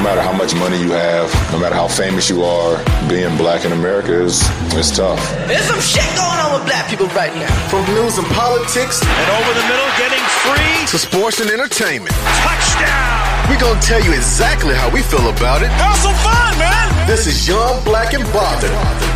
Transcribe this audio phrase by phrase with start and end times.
[0.00, 3.66] No matter how much money you have, no matter how famous you are, being black
[3.66, 4.40] in America is
[4.72, 5.20] it's tough.
[5.46, 7.52] There's some shit going on with black people right now.
[7.68, 12.16] From news and politics and over the middle getting free to sports and entertainment.
[12.40, 13.50] Touchdown!
[13.50, 15.68] We're gonna tell you exactly how we feel about it.
[15.68, 17.06] Have some fun, man!
[17.06, 19.09] This is Young Black and Bothered.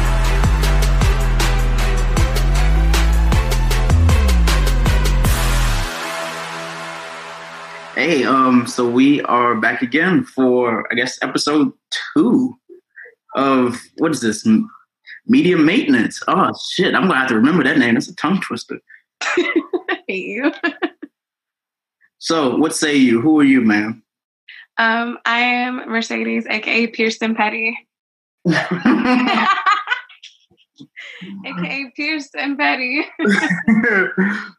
[8.45, 11.73] Um, so we are back again for I guess episode
[12.14, 12.55] two
[13.34, 14.47] of what is this?
[15.27, 16.23] Media maintenance.
[16.28, 17.95] Oh shit, I'm gonna have to remember that name.
[17.95, 18.78] That's a tongue twister.
[20.09, 20.53] you.
[22.19, 23.22] so, what say you?
[23.22, 24.03] Who are you, ma'am?
[24.77, 27.78] Um, I am Mercedes, aka Pearson Petty.
[31.47, 33.05] aka Pierce and Betty.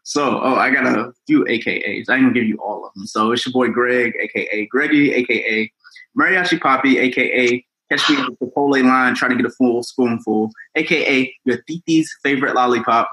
[0.03, 2.09] so, oh, I got a few AKAs.
[2.09, 3.05] I gonna give you all of them.
[3.05, 5.71] So it's your boy Greg, aka Greggy, aka
[6.17, 10.49] Mariachi Poppy, aka Catch me at the Chipotle line trying to get a full spoonful,
[10.75, 13.07] aka your Titi's favorite lollipop,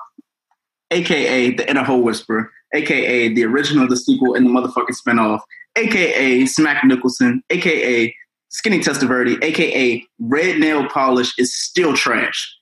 [0.91, 5.41] aka the Inner Hole Whisperer, aka the original, the sequel, and the motherfucking spinoff,
[5.77, 8.15] aka Smack Nicholson, aka
[8.49, 12.57] Skinny Testaverde, aka Red Nail Polish is still trash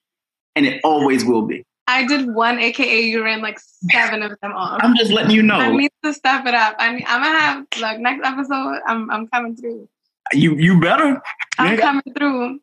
[0.56, 1.64] and it always will be.
[1.86, 3.02] I did one AKA.
[3.02, 4.80] You ran like seven of them off.
[4.82, 5.56] I'm just letting you know.
[5.56, 6.76] I need to step it up.
[6.78, 8.80] I am gonna have look next episode.
[8.86, 9.88] I'm I'm coming through.
[10.32, 11.20] You you better.
[11.58, 12.60] I'm coming through.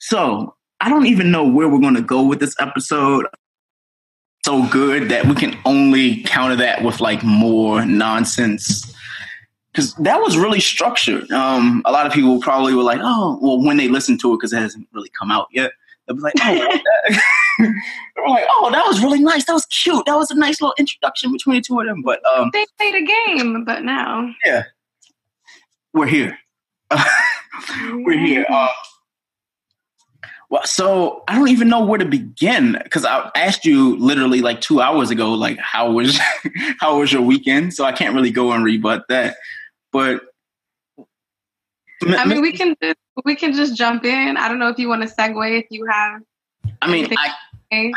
[0.00, 3.26] So I don't even know where we're gonna go with this episode.
[4.44, 8.92] So good that we can only counter that with like more nonsense
[9.72, 11.30] because that was really structured.
[11.30, 14.38] Um, a lot of people probably were like, "Oh, well," when they listen to it
[14.38, 15.70] because it hasn't really come out yet.
[16.12, 16.80] They'll be like, oh,
[17.58, 19.44] were like, oh, that was really nice.
[19.46, 20.04] That was cute.
[20.06, 22.02] That was a nice little introduction between the two of them.
[22.02, 24.64] But um, they played a game, but now, yeah,
[25.92, 26.38] we're here.
[27.92, 28.46] we're here.
[28.48, 28.68] Uh,
[30.50, 34.60] well, so I don't even know where to begin because I asked you literally like
[34.60, 36.20] two hours ago, like how was
[36.78, 37.72] how was your weekend?
[37.72, 39.36] So I can't really go and rebut that.
[39.92, 40.20] But
[42.06, 42.76] I mean, we can
[43.24, 44.36] we can just jump in.
[44.36, 46.22] I don't know if you want to segue if you have.
[46.80, 47.32] I mean, I,
[47.72, 47.92] I,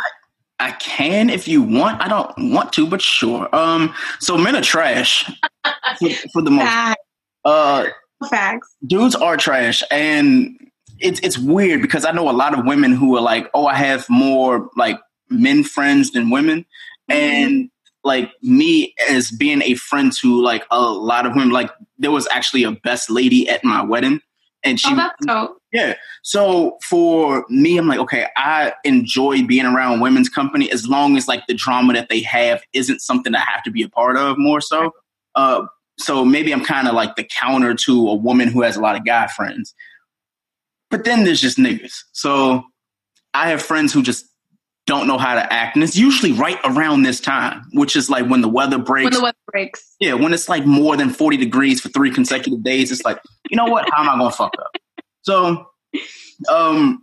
[0.59, 2.01] I can if you want.
[2.01, 3.53] I don't want to, but sure.
[3.55, 5.29] Um, so men are trash
[5.99, 6.65] for, for, the most.
[6.65, 7.01] Facts.
[7.43, 7.85] Uh,
[8.29, 8.75] Facts.
[8.85, 10.57] Dudes are trash, and
[10.99, 13.75] it's it's weird because I know a lot of women who are like, "Oh, I
[13.75, 14.99] have more like
[15.29, 16.65] men friends than women,"
[17.09, 17.11] mm-hmm.
[17.11, 17.69] and
[18.05, 22.27] like me as being a friend to like a lot of women, like there was
[22.31, 24.21] actually a best lady at my wedding.
[24.63, 25.57] And she, oh, that's dope.
[25.73, 25.95] yeah.
[26.23, 31.27] So for me, I'm like, okay, I enjoy being around women's company as long as
[31.27, 34.37] like the drama that they have isn't something I have to be a part of
[34.37, 34.91] more so.
[35.35, 35.65] Uh,
[35.97, 38.95] so maybe I'm kind of like the counter to a woman who has a lot
[38.95, 39.73] of guy friends.
[40.91, 42.03] But then there's just niggas.
[42.11, 42.63] So
[43.33, 44.25] I have friends who just
[44.85, 45.75] don't know how to act.
[45.75, 49.05] And it's usually right around this time, which is like when the weather breaks.
[49.05, 49.95] When the weather breaks.
[49.99, 53.57] Yeah, when it's like more than 40 degrees for three consecutive days, it's like, you
[53.57, 53.89] know what?
[53.91, 54.75] How am I gonna fuck up?
[55.23, 55.67] So
[56.51, 57.01] um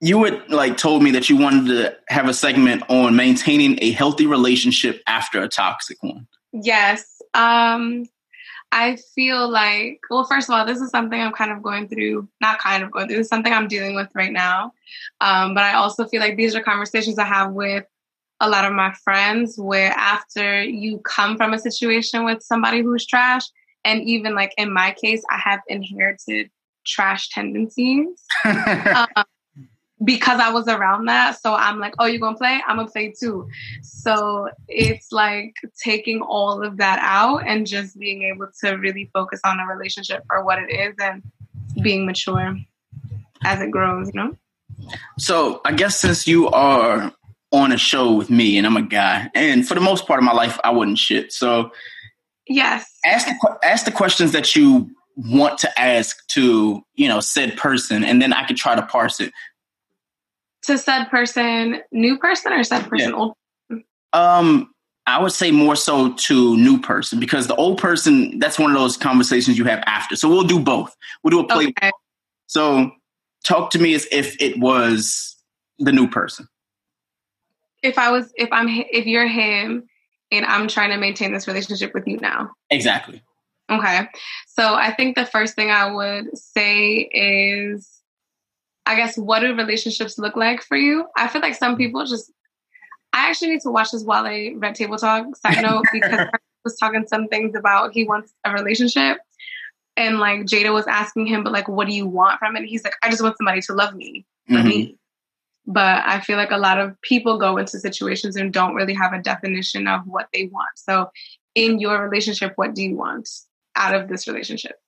[0.00, 3.90] you had like told me that you wanted to have a segment on maintaining a
[3.92, 6.26] healthy relationship after a toxic one.
[6.52, 7.06] Yes.
[7.32, 8.04] Um
[8.74, 12.28] I feel like, well, first of all, this is something I'm kind of going through,
[12.40, 14.72] not kind of going through, this is something I'm dealing with right now.
[15.20, 17.84] Um, but I also feel like these are conversations I have with
[18.40, 23.06] a lot of my friends where after you come from a situation with somebody who's
[23.06, 23.44] trash,
[23.84, 26.50] and even like in my case, I have inherited
[26.84, 28.08] trash tendencies.
[28.44, 29.24] um,
[30.04, 31.40] because I was around that.
[31.40, 32.60] So I'm like, oh, you're gonna play?
[32.66, 33.48] I'm gonna play too.
[33.82, 39.40] So it's like taking all of that out and just being able to really focus
[39.44, 41.22] on a relationship for what it is and
[41.82, 42.56] being mature
[43.44, 44.36] as it grows, you know?
[45.18, 47.12] So I guess since you are
[47.52, 50.24] on a show with me and I'm a guy, and for the most part of
[50.24, 51.32] my life, I wouldn't shit.
[51.32, 51.70] So
[52.48, 57.56] yes, ask the, ask the questions that you want to ask to you know said
[57.56, 59.32] person, and then I could try to parse it
[60.64, 63.16] to said person, new person or said person, yeah.
[63.16, 63.34] old?
[64.12, 64.74] Um,
[65.06, 68.76] I would say more so to new person because the old person that's one of
[68.76, 70.16] those conversations you have after.
[70.16, 70.96] So we'll do both.
[71.22, 71.66] We'll do a play.
[71.66, 71.90] Okay.
[72.46, 72.90] So
[73.44, 75.36] talk to me as if it was
[75.78, 76.48] the new person.
[77.82, 79.84] If I was, if I'm, if you're him,
[80.32, 82.52] and I'm trying to maintain this relationship with you now.
[82.70, 83.22] Exactly.
[83.70, 84.08] Okay.
[84.46, 87.93] So I think the first thing I would say is
[88.86, 91.06] I guess what do relationships look like for you?
[91.16, 92.30] I feel like some people just
[93.14, 96.38] I actually need to watch this while I Red Table Talk side note because I
[96.64, 99.18] was talking some things about he wants a relationship.
[99.96, 102.64] And like Jada was asking him, but like, what do you want from it?
[102.64, 104.68] he's like, I just want somebody to love me for mm-hmm.
[104.68, 104.98] me.
[105.66, 109.12] But I feel like a lot of people go into situations and don't really have
[109.12, 110.70] a definition of what they want.
[110.74, 111.10] So,
[111.54, 113.30] in your relationship, what do you want
[113.76, 114.78] out of this relationship?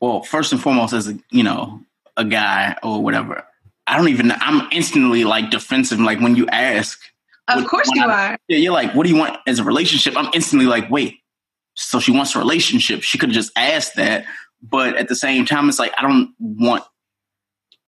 [0.00, 1.80] Well, first and foremost, as a you know,
[2.18, 3.44] a guy or whatever,
[3.86, 4.32] I don't even.
[4.32, 5.98] I'm instantly like defensive.
[5.98, 7.00] Like when you ask,
[7.48, 8.38] of course you I, are.
[8.48, 10.14] Yeah, you're like, what do you want as a relationship?
[10.16, 11.14] I'm instantly like, wait.
[11.74, 13.02] So she wants a relationship.
[13.02, 14.26] She could have just asked that,
[14.60, 16.84] but at the same time, it's like I don't want.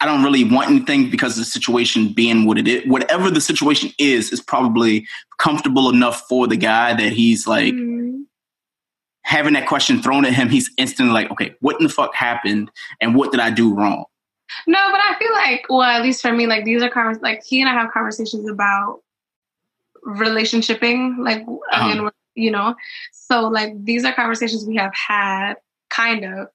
[0.03, 3.91] I don't really want anything because the situation being what it is, whatever the situation
[3.99, 5.07] is, is probably
[5.37, 8.23] comfortable enough for the guy that he's like mm-hmm.
[9.25, 10.49] having that question thrown at him.
[10.49, 12.71] He's instantly like, okay, what in the fuck happened,
[13.03, 14.07] and what did I do wrong?
[14.67, 17.43] No, but I feel like, well, at least for me, like these are convers- like
[17.45, 19.01] he and I have conversations about
[20.05, 21.91] relationshiping, like uh-huh.
[21.91, 22.75] again, you know.
[23.13, 25.55] So like these are conversations we have had,
[25.89, 26.49] kind of.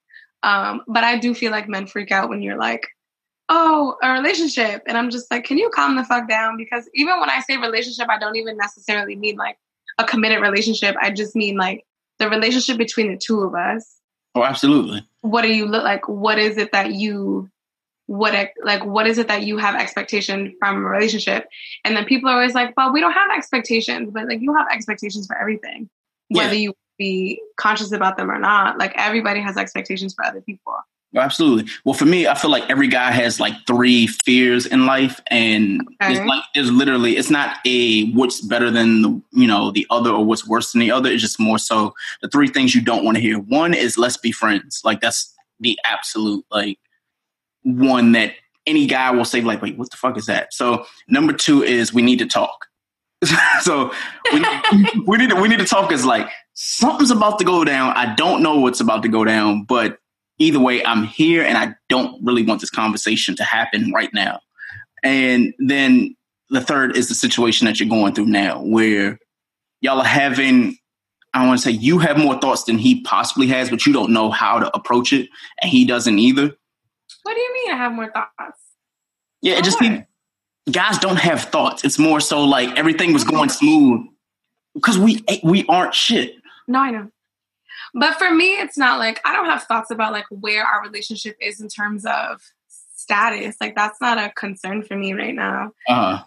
[0.44, 2.88] Um, but I do feel like men freak out when you're like,
[3.50, 6.58] oh, a relationship, and I'm just like, can you calm the fuck down?
[6.58, 9.58] Because even when I say relationship, I don't even necessarily mean like
[9.98, 10.96] a committed relationship.
[11.02, 11.86] I just mean like
[12.20, 14.00] the relationship between the two of us.
[14.34, 15.08] Oh, absolutely.
[15.22, 16.08] What do you look like?
[16.10, 17.50] What is it that you
[18.08, 21.48] what like what is it that you have expectation from a relationship?
[21.84, 24.68] And then people are always like well we don't have expectations but like you have
[24.72, 25.90] expectations for everything
[26.30, 28.78] whether you be conscious about them or not.
[28.78, 30.74] Like everybody has expectations for other people.
[31.16, 31.72] Absolutely.
[31.86, 35.82] Well for me i feel like every guy has like three fears in life and
[36.02, 36.14] okay.
[36.14, 40.10] it's like it's literally it's not a what's better than the you know the other
[40.10, 41.10] or what's worse than the other.
[41.10, 43.40] It's just more so the three things you don't want to hear.
[43.40, 44.82] One is let's be friends.
[44.84, 46.80] Like that's the absolute like
[47.66, 48.34] one that
[48.66, 50.54] any guy will say like, wait, what the fuck is that?
[50.54, 52.66] So number two is we need to talk.
[53.62, 53.92] so
[54.32, 54.40] we
[55.08, 57.94] we need to, we need to talk is like something's about to go down.
[57.96, 59.98] I don't know what's about to go down, but
[60.40, 64.40] either way, I'm here and I don't really want this conversation to happen right now.
[65.04, 66.16] And then
[66.50, 69.20] the third is the situation that you're going through now, where
[69.82, 70.78] y'all are having.
[71.34, 74.14] I want to say you have more thoughts than he possibly has, but you don't
[74.14, 75.28] know how to approach it,
[75.62, 76.56] and he doesn't either.
[77.26, 78.62] What do you mean I have more thoughts?
[79.42, 80.06] Yeah, it just mean,
[80.72, 81.84] guys don't have thoughts.
[81.84, 84.06] It's more so like everything was going smooth
[84.76, 86.36] because we we aren't shit.
[86.68, 87.10] No, I know.
[87.96, 91.36] But for me, it's not like I don't have thoughts about like where our relationship
[91.42, 92.44] is in terms of
[92.94, 93.56] status.
[93.60, 95.72] Like that's not a concern for me right now.
[95.90, 96.24] Uh-huh.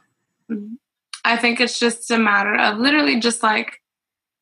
[1.25, 3.81] I think it's just a matter of literally just like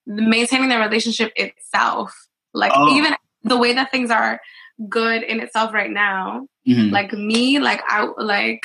[0.06, 2.28] maintaining the relationship itself.
[2.54, 2.96] Like oh.
[2.96, 4.40] even the way that things are
[4.88, 6.46] good in itself right now.
[6.68, 6.92] Mm-hmm.
[6.92, 8.60] Like me, like I like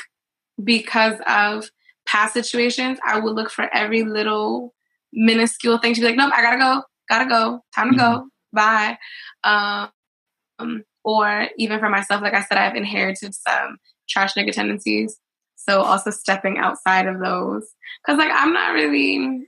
[0.63, 1.69] because of
[2.05, 4.73] past situations, I would look for every little
[5.13, 8.15] minuscule thing to be like, nope, I gotta go, gotta go, time to mm-hmm.
[8.15, 8.97] go, bye.
[9.43, 13.77] Um, or even for myself, like I said, I've inherited some
[14.09, 15.17] trash nigga tendencies.
[15.55, 17.67] So also stepping outside of those,
[18.03, 19.47] because like I'm not really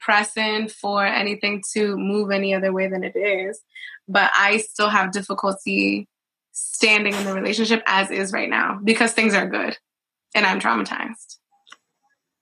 [0.00, 3.60] pressing for anything to move any other way than it is
[4.08, 6.08] but I still have difficulty
[6.52, 9.76] standing in the relationship as is right now because things are good
[10.34, 11.36] and I'm traumatized.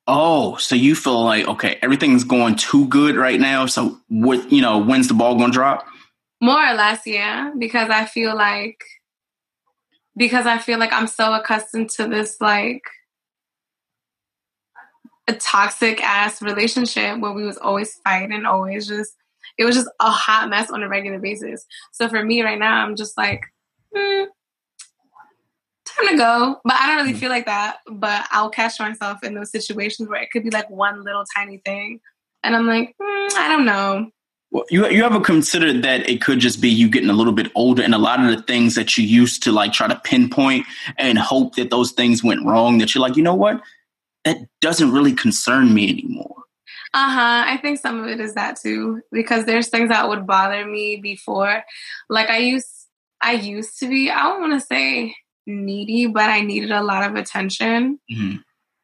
[0.06, 3.66] Oh, so you feel like okay, everything's going too good right now.
[3.66, 5.84] So what you know, when's the ball gonna drop?
[6.40, 7.50] More or less, yeah.
[7.58, 8.84] Because I feel like
[10.16, 12.82] because I feel like I'm so accustomed to this like
[15.28, 19.14] a toxic ass relationship where we was always fighting, always just
[19.58, 21.64] it was just a hot mess on a regular basis.
[21.92, 23.40] So for me right now, I'm just like,
[23.96, 24.26] mm,
[25.86, 26.60] time to go.
[26.64, 27.20] But I don't really mm.
[27.20, 27.78] feel like that.
[27.90, 31.58] But I'll catch myself in those situations where it could be like one little tiny
[31.58, 32.00] thing,
[32.42, 34.10] and I'm like, mm, I don't know.
[34.52, 37.50] Well, you you ever considered that it could just be you getting a little bit
[37.54, 40.66] older, and a lot of the things that you used to like try to pinpoint
[40.98, 43.60] and hope that those things went wrong, that you're like, you know what,
[44.26, 46.34] that doesn't really concern me anymore.
[46.92, 47.44] Uh huh.
[47.46, 50.96] I think some of it is that too, because there's things that would bother me
[50.96, 51.62] before.
[52.08, 52.88] Like I used,
[53.22, 54.10] I used to be.
[54.10, 55.14] I don't want to say
[55.46, 58.00] needy, but I needed a lot of attention.
[58.10, 58.36] Mm-hmm.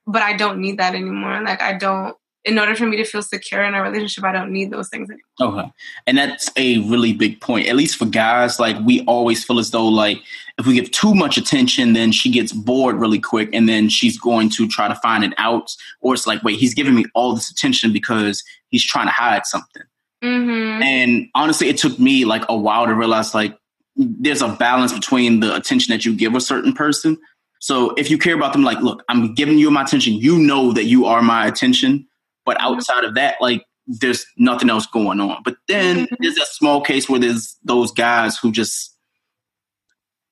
[0.06, 1.42] But I don't need that anymore.
[1.42, 4.52] Like I don't in order for me to feel secure in a relationship, I don't
[4.52, 5.60] need those things anymore.
[5.60, 5.72] Okay.
[6.06, 7.68] And that's a really big point.
[7.68, 10.18] At least for guys, like we always feel as though like
[10.58, 14.18] if we give too much attention, then she gets bored really quick and then she's
[14.18, 15.70] going to try to find it out.
[16.00, 19.46] Or it's like, wait, he's giving me all this attention because he's trying to hide
[19.46, 19.82] something.
[20.24, 20.82] Mm-hmm.
[20.82, 23.56] And honestly, it took me like a while to realize like
[23.94, 27.18] there's a balance between the attention that you give a certain person.
[27.60, 30.14] So if you care about them, like, look, I'm giving you my attention.
[30.14, 32.08] You know that you are my attention
[32.44, 32.74] but mm-hmm.
[32.74, 35.42] outside of that, like there's nothing else going on.
[35.44, 36.14] But then mm-hmm.
[36.20, 38.96] there's a small case where there's those guys who just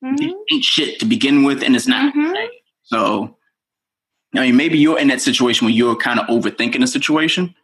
[0.05, 0.31] mm-hmm.
[0.53, 2.15] ain't shit to begin with, and it's not.
[2.15, 2.35] Mm-hmm.
[2.85, 3.37] So,
[4.35, 7.55] I mean, maybe you're in that situation where you're kind of overthinking the situation.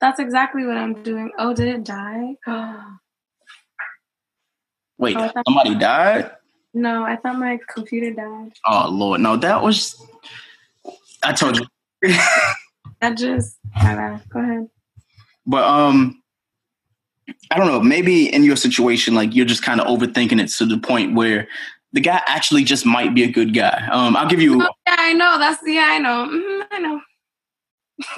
[0.00, 1.32] That's exactly what I'm doing.
[1.38, 2.36] Oh, did it die?
[4.98, 6.32] Wait, oh, somebody died?
[6.74, 8.52] No, I thought my computer died.
[8.66, 10.00] Oh Lord, no, that was.
[11.22, 11.66] I told you.
[13.00, 13.58] I just
[14.28, 14.68] go ahead.
[15.46, 16.22] But um
[17.50, 20.66] I don't know, maybe in your situation, like you're just kind of overthinking it to
[20.66, 21.48] the point where
[21.92, 23.88] the guy actually just might be a good guy.
[23.90, 24.62] Um, I'll give you.
[24.62, 25.38] Oh, yeah, I know.
[25.38, 26.28] That's yeah, I know.
[26.30, 27.00] Mm-hmm, I know.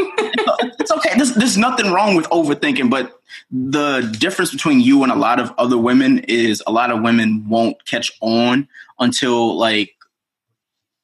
[0.79, 1.17] it's okay.
[1.17, 3.21] There's, there's nothing wrong with overthinking, but
[3.51, 7.49] the difference between you and a lot of other women is a lot of women
[7.49, 8.69] won't catch on
[8.99, 9.95] until like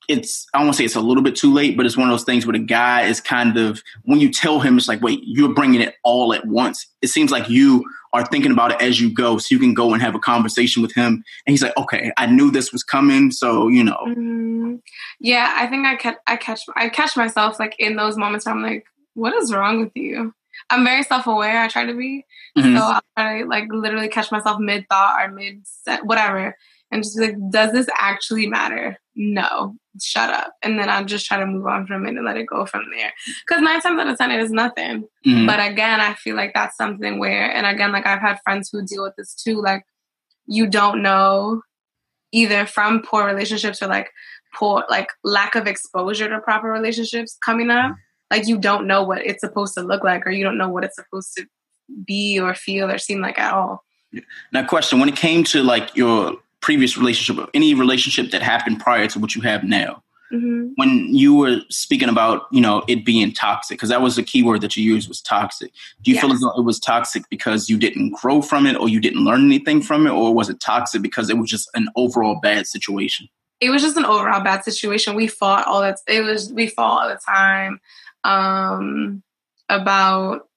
[0.08, 2.08] it's I don't want to say it's a little bit too late, but it's one
[2.08, 5.02] of those things where the guy is kind of when you tell him it's like,
[5.02, 6.86] wait, you're bringing it all at once.
[7.02, 9.92] It seems like you are thinking about it as you go, so you can go
[9.92, 13.30] and have a conversation with him, and he's like, okay, I knew this was coming,
[13.30, 13.98] so you know.
[14.06, 14.76] Mm-hmm.
[15.20, 18.46] Yeah, I think I catch I catch I catch myself like in those moments.
[18.46, 20.34] I'm like, what is wrong with you?
[20.70, 21.62] I'm very self aware.
[21.62, 22.24] I try to be,
[22.56, 22.76] mm-hmm.
[22.76, 26.56] so I'll try to like literally catch myself mid thought or mid set, whatever,
[26.90, 28.98] and just like, does this actually matter?
[29.16, 30.52] No, shut up.
[30.62, 32.84] And then I'll just try to move on from it and let it go from
[32.94, 33.12] there.
[33.46, 35.08] Because nine times out of ten, it is nothing.
[35.26, 35.46] Mm-hmm.
[35.46, 38.84] But again, I feel like that's something where, and again, like I've had friends who
[38.84, 39.60] deal with this too.
[39.60, 39.84] Like
[40.46, 41.62] you don't know
[42.32, 44.10] either from poor relationships or like
[44.54, 47.94] poor, like lack of exposure to proper relationships coming up.
[48.30, 50.84] Like you don't know what it's supposed to look like, or you don't know what
[50.84, 51.46] it's supposed to
[52.06, 53.84] be or feel or seem like at all.
[54.52, 56.36] Now, question: When it came to like your
[56.66, 60.02] previous relationship or any relationship that happened prior to what you have now.
[60.32, 60.70] Mm-hmm.
[60.74, 64.42] When you were speaking about, you know, it being toxic, because that was the key
[64.42, 65.70] word that you used was toxic.
[66.02, 66.24] Do you yes.
[66.24, 69.24] feel as though it was toxic because you didn't grow from it or you didn't
[69.24, 70.10] learn anything from it?
[70.10, 73.28] Or was it toxic because it was just an overall bad situation?
[73.60, 75.14] It was just an overall bad situation.
[75.14, 77.80] We fought all that it was we fought all the time
[78.24, 79.22] um
[79.68, 80.48] about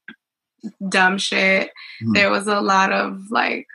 [0.90, 1.70] dumb shit.
[2.02, 2.14] Mm-hmm.
[2.14, 3.68] There was a lot of like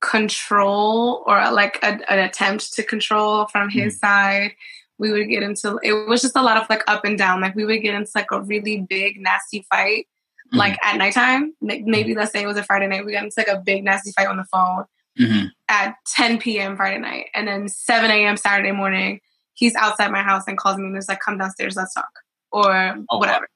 [0.00, 4.00] control or like a, an attempt to control from his mm.
[4.00, 4.52] side
[4.98, 7.54] we would get into it was just a lot of like up and down like
[7.54, 10.06] we would get into like a really big nasty fight
[10.46, 10.58] mm-hmm.
[10.58, 13.48] like at nighttime maybe let's say it was a friday night we got into like
[13.48, 14.84] a big nasty fight on the phone
[15.18, 15.46] mm-hmm.
[15.68, 19.20] at 10 p.m friday night and then 7 a.m saturday morning
[19.54, 22.10] he's outside my house and calls me and he's like come downstairs let's talk
[22.52, 23.48] or oh, whatever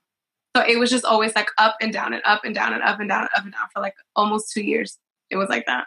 [0.55, 0.63] wow.
[0.63, 3.01] so it was just always like up and down and up and down and up
[3.01, 4.99] and down and up and down for like almost two years
[5.31, 5.87] it was like that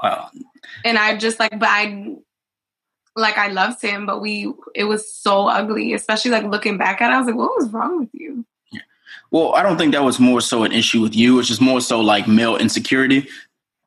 [0.00, 0.30] Wow.
[0.84, 2.16] And I just like, but I
[3.16, 7.10] like I loved him, but we it was so ugly, especially like looking back at
[7.10, 7.14] it.
[7.14, 8.44] I was like, what was wrong with you?
[8.70, 8.80] Yeah.
[9.30, 11.38] Well, I don't think that was more so an issue with you.
[11.38, 13.28] It's just more so like male insecurity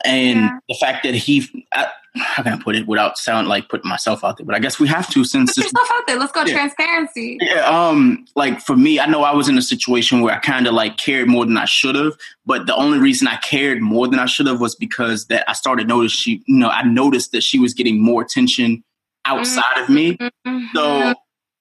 [0.04, 0.60] and yeah.
[0.70, 4.24] the fact that he I, how can I put it without sound like putting myself
[4.24, 4.46] out there?
[4.46, 6.18] But I guess we have to since put yourself out there.
[6.18, 6.54] Let's go yeah.
[6.54, 7.38] transparency.
[7.42, 7.62] Yeah.
[7.62, 8.26] Um.
[8.36, 10.98] Like for me, I know I was in a situation where I kind of like
[10.98, 12.14] cared more than I should have.
[12.46, 15.54] But the only reason I cared more than I should have was because that I
[15.54, 18.84] started notice she, you know, I noticed that she was getting more attention
[19.26, 19.84] outside mm-hmm.
[19.84, 20.18] of me.
[20.18, 20.66] Mm-hmm.
[20.74, 21.14] So.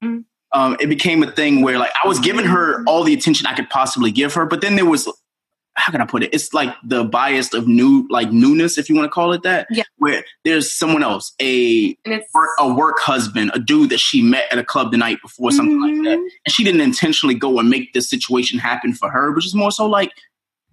[0.02, 0.18] Mm-hmm.
[0.52, 3.54] Um, it became a thing where like I was giving her all the attention I
[3.54, 5.08] could possibly give her, but then there was
[5.76, 6.32] how can I put it?
[6.32, 9.66] It's like the bias of new, like newness, if you want to call it that.
[9.70, 9.82] Yeah.
[9.98, 14.58] Where there's someone else, a work, a work husband, a dude that she met at
[14.58, 16.28] a club the night before, something like that, Mhm.
[16.46, 19.72] and she didn't intentionally go and make this situation happen for her, which is more
[19.72, 20.12] so like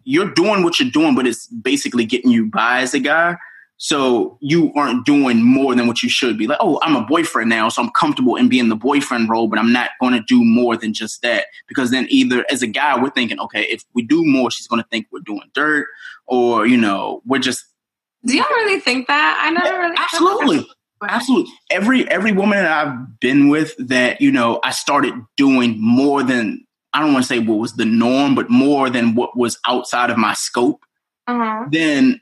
[0.04, 3.38] you're doing what you're doing, but it's basically getting you by as a guy.
[3.84, 6.46] So you aren't doing more than what you should be.
[6.46, 9.58] Like, oh, I'm a boyfriend now, so I'm comfortable in being the boyfriend role, but
[9.58, 11.48] I'm not going to do more than just that.
[11.68, 14.84] Because then either as a guy, we're thinking, okay, if we do more, she's going
[14.84, 15.88] to think we're doing dirt,
[16.28, 17.66] or you know, we're just
[18.24, 19.42] Do y'all really think that?
[19.44, 20.70] I never really absolutely.
[21.02, 21.52] Absolutely.
[21.72, 26.64] Every every woman that I've been with that, you know, I started doing more than
[26.94, 30.12] I don't want to say what was the norm, but more than what was outside
[30.12, 30.82] of my scope,
[31.26, 31.66] Uh-huh.
[31.72, 32.22] then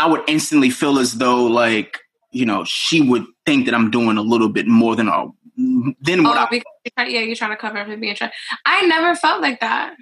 [0.00, 1.98] I would instantly feel as though like,
[2.32, 5.26] you know, she would think that I'm doing a little bit more than uh,
[6.00, 8.30] than what Oh, I because yeah, you're trying to cover up for being trying.
[8.64, 9.94] I never felt like that.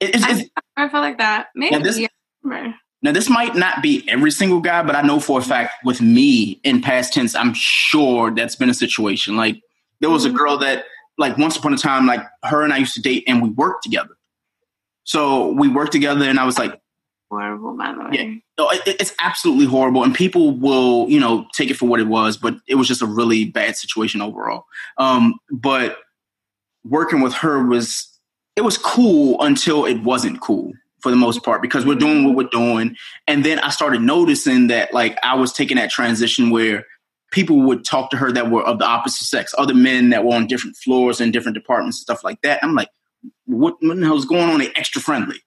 [0.00, 1.48] it's, it's, I never felt like that.
[1.54, 1.76] Maybe.
[1.76, 5.38] Now this- yeah, Now, this might not be every single guy, but I know for
[5.38, 9.36] a fact with me in past tense, I'm sure that's been a situation.
[9.36, 9.60] Like,
[10.00, 10.36] there was a Mhm.
[10.38, 10.84] girl that,
[11.18, 13.82] like, once upon a time, like, her and I used to date and we worked
[13.82, 14.16] together.
[15.04, 16.80] So we worked together, and I was like,
[17.30, 18.08] Horrible, by the way.
[18.12, 18.34] Yeah.
[18.58, 20.04] It's absolutely horrible.
[20.04, 23.02] And people will, you know, take it for what it was, but it was just
[23.02, 24.64] a really bad situation overall.
[24.96, 25.98] Um, but
[26.84, 28.08] working with her was,
[28.56, 32.36] it was cool until it wasn't cool for the most part because we're doing what
[32.36, 32.96] we're doing.
[33.26, 36.86] And then I started noticing that like I was taking that transition where
[37.30, 40.34] people would talk to her that were of the opposite sex, other men that were
[40.34, 42.62] on different floors and different departments, stuff like that.
[42.62, 42.88] I'm like,
[43.46, 44.60] what, what the hell is going on?
[44.60, 45.40] They extra friendly.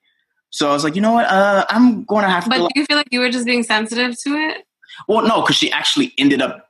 [0.49, 1.25] So I was like, you know what?
[1.25, 2.49] Uh, I'm going to have to.
[2.49, 4.63] But do you feel like you were just being sensitive to it?
[5.07, 6.69] well, no, because she actually ended up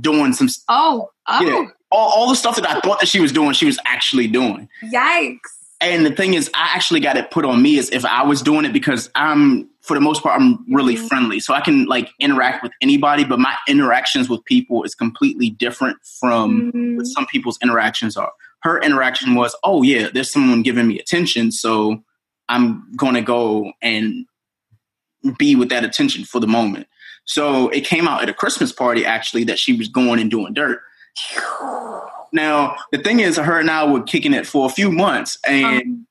[0.00, 0.48] doing some.
[0.68, 3.66] Oh, oh, Yeah, all, all the stuff that I thought that she was doing, she
[3.66, 4.68] was actually doing.
[4.92, 5.38] yikes.
[5.80, 8.40] And the thing is, I actually got it put on me as if I was
[8.40, 11.06] doing it because I'm, for the most part, I'm really Mhm.
[11.08, 11.38] friendly.
[11.38, 15.98] So I can like interact with anybody, but my interactions with people is completely different
[16.18, 16.96] from Mhm.
[16.96, 18.32] what some people's interactions are.
[18.62, 21.52] Her interaction was, oh, yeah, there's someone giving me attention.
[21.52, 22.02] So
[22.48, 24.26] I'm going to go and
[25.38, 26.86] be with that attention for the moment.
[27.24, 30.54] So it came out at a Christmas party, actually, that she was going and doing
[30.54, 30.80] dirt.
[32.32, 35.82] Now, the thing is, her and I were kicking it for a few months, and
[35.82, 36.06] Um,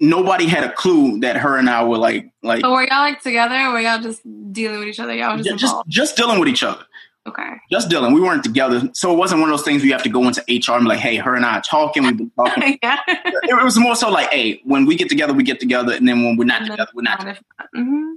[0.00, 3.54] nobody had a clue that her and I were like, like were y'all like together
[3.54, 5.14] or were y'all just dealing with each other?
[5.14, 6.84] Y'all just just just dealing with each other,
[7.26, 7.56] Okay.
[7.70, 8.14] just Dylan.
[8.14, 10.26] We weren't together, so it wasn't one of those things where you have to go
[10.26, 12.04] into HR and be like, "Hey, her and I are talking.
[12.04, 13.00] We've been talking." yeah.
[13.06, 16.24] it was more so like, "Hey, when we get together, we get together, and then
[16.24, 17.40] when we're not together, we're not." together.
[17.74, 18.14] hmm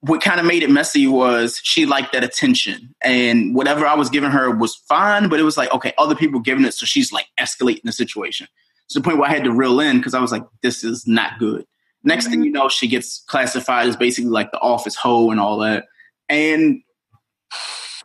[0.00, 4.08] What kind of made it messy was she liked that attention, and whatever I was
[4.08, 7.12] giving her was fine, but it was like, okay, other people giving it, so she's
[7.12, 8.48] like escalating the situation
[8.88, 11.06] to the point where I had to reel in because I was like, this is
[11.06, 11.66] not good.
[12.04, 15.58] Next thing you know, she gets classified as basically like the office hoe and all
[15.58, 15.86] that.
[16.28, 16.82] And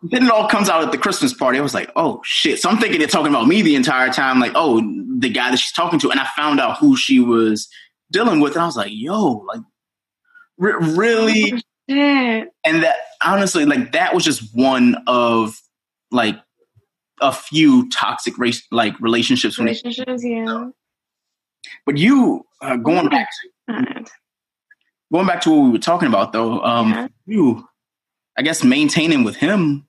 [0.03, 1.59] then it all comes out at the Christmas party.
[1.59, 2.59] I was like, oh shit.
[2.59, 4.81] So I'm thinking they're talking about me the entire time, like, oh,
[5.19, 6.09] the guy that she's talking to.
[6.11, 7.67] And I found out who she was
[8.11, 8.53] dealing with.
[8.53, 9.61] And I was like, yo, like,
[10.57, 11.61] re- really?
[11.89, 12.49] Shit.
[12.65, 15.55] And that, honestly, like, that was just one of
[16.09, 16.39] like
[17.21, 19.57] a few toxic race, like relationships.
[19.57, 20.69] When Relationships, yeah.
[21.85, 23.27] but you, uh, going back
[23.67, 24.05] to,
[25.13, 27.07] going back to what we were talking about though, um, Yeah.
[27.27, 27.67] you,
[28.37, 29.85] I guess maintaining with him,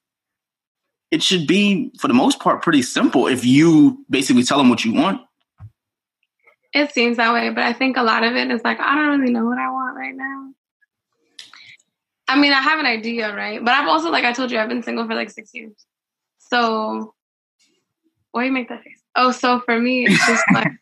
[1.12, 4.83] it should be for the most part pretty simple if you basically tell them what
[4.83, 5.20] you want.
[6.72, 9.20] It seems that way, but I think a lot of it is like, I don't
[9.20, 10.53] really know what I want right now.
[12.29, 13.62] I mean, I have an idea, right?
[13.62, 15.75] But I've also, like I told you, I've been single for like six years.
[16.38, 17.12] So,
[18.31, 19.03] why you make that face?
[19.14, 20.72] Oh, so for me, it's just like,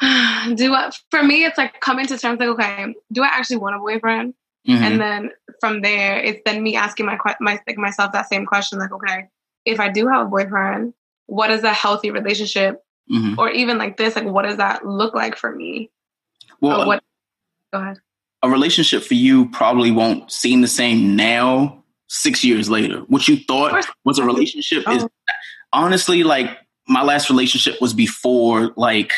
[0.56, 0.98] do what?
[1.10, 4.32] For me, it's like coming to terms like, okay, do I actually want a boyfriend?
[4.66, 4.80] Mhm.
[4.80, 8.78] And then from there, it's then me asking my, my like myself that same question,
[8.78, 9.28] like, okay,
[9.64, 10.92] if I do have a boyfriend,
[11.26, 13.38] what is a healthy relationship Mhm.
[13.38, 15.90] or even like this, like what does that look like for me?
[16.60, 17.02] Well, or what?
[17.72, 17.98] Go ahead.
[18.42, 22.98] a relationship for you probably won't seem the same now, six years later.
[23.08, 25.08] What you thought was a relationship is Oh.
[25.72, 29.12] honestly like my last relationship was before like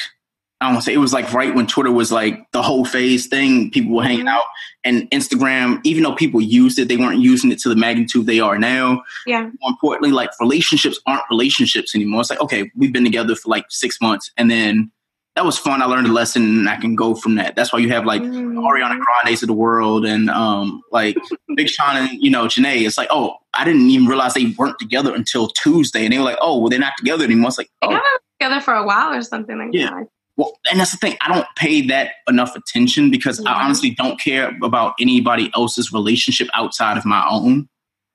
[0.60, 2.84] I don't want to say it was like right when Twitter was like the whole
[2.84, 3.70] phase thing.
[3.70, 4.30] People were hanging Mhm.
[4.30, 4.42] out,
[4.84, 5.80] and Instagram.
[5.84, 9.02] Even though people used it, they weren't using it to the magnitude they are now.
[9.24, 9.42] Yeah.
[9.42, 12.22] More importantly, like relationships aren't relationships anymore.
[12.22, 14.90] It's like okay, we've been together for like six months, and then
[15.36, 15.80] that was fun.
[15.80, 17.54] I learned a lesson, and I can go from that.
[17.54, 18.54] That's why you have like Mm.
[18.58, 21.16] Ariana Grande's of the world and um like
[21.54, 22.84] Big Sean and you know Jhené.
[22.84, 26.24] It's like, oh, I didn't even realize they weren't together until Tuesday, and they were
[26.24, 27.48] like, oh, well, they're not together anymore.
[27.50, 29.90] It's like, They oh, together for a while or something like Yeah.
[29.90, 30.06] that.
[30.38, 31.16] Well, and that's the thing.
[31.20, 36.46] I don't pay that enough attention because I honestly don't care about anybody else's relationship
[36.54, 37.68] outside of my own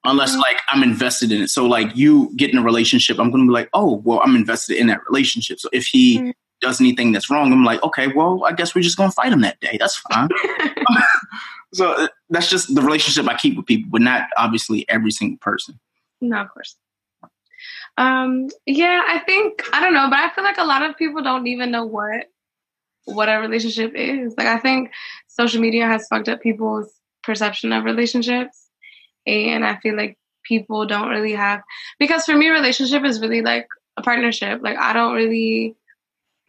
[0.05, 0.39] unless mm-hmm.
[0.39, 1.49] like I'm invested in it.
[1.49, 4.37] So like you get in a relationship, I'm going to be like, oh, well, I'm
[4.37, 5.59] invested in that relationship.
[5.59, 6.29] So if he mm-hmm.
[6.61, 9.33] does anything that's wrong, I'm like, okay, well, I guess we're just going to fight
[9.33, 9.75] him that day.
[9.77, 10.29] That's fine.
[11.73, 15.77] so that's just the relationship I keep with people, but not obviously every single person.
[16.21, 16.77] No, of course.
[17.97, 21.21] Um, yeah, I think I don't know, but I feel like a lot of people
[21.21, 22.27] don't even know what
[23.05, 24.33] what a relationship is.
[24.37, 24.91] Like I think
[25.27, 26.91] social media has fucked up people's
[27.23, 28.69] perception of relationships
[29.25, 31.61] and I feel like people don't really have
[31.99, 34.61] because for me relationship is really like a partnership.
[34.61, 35.75] Like I don't really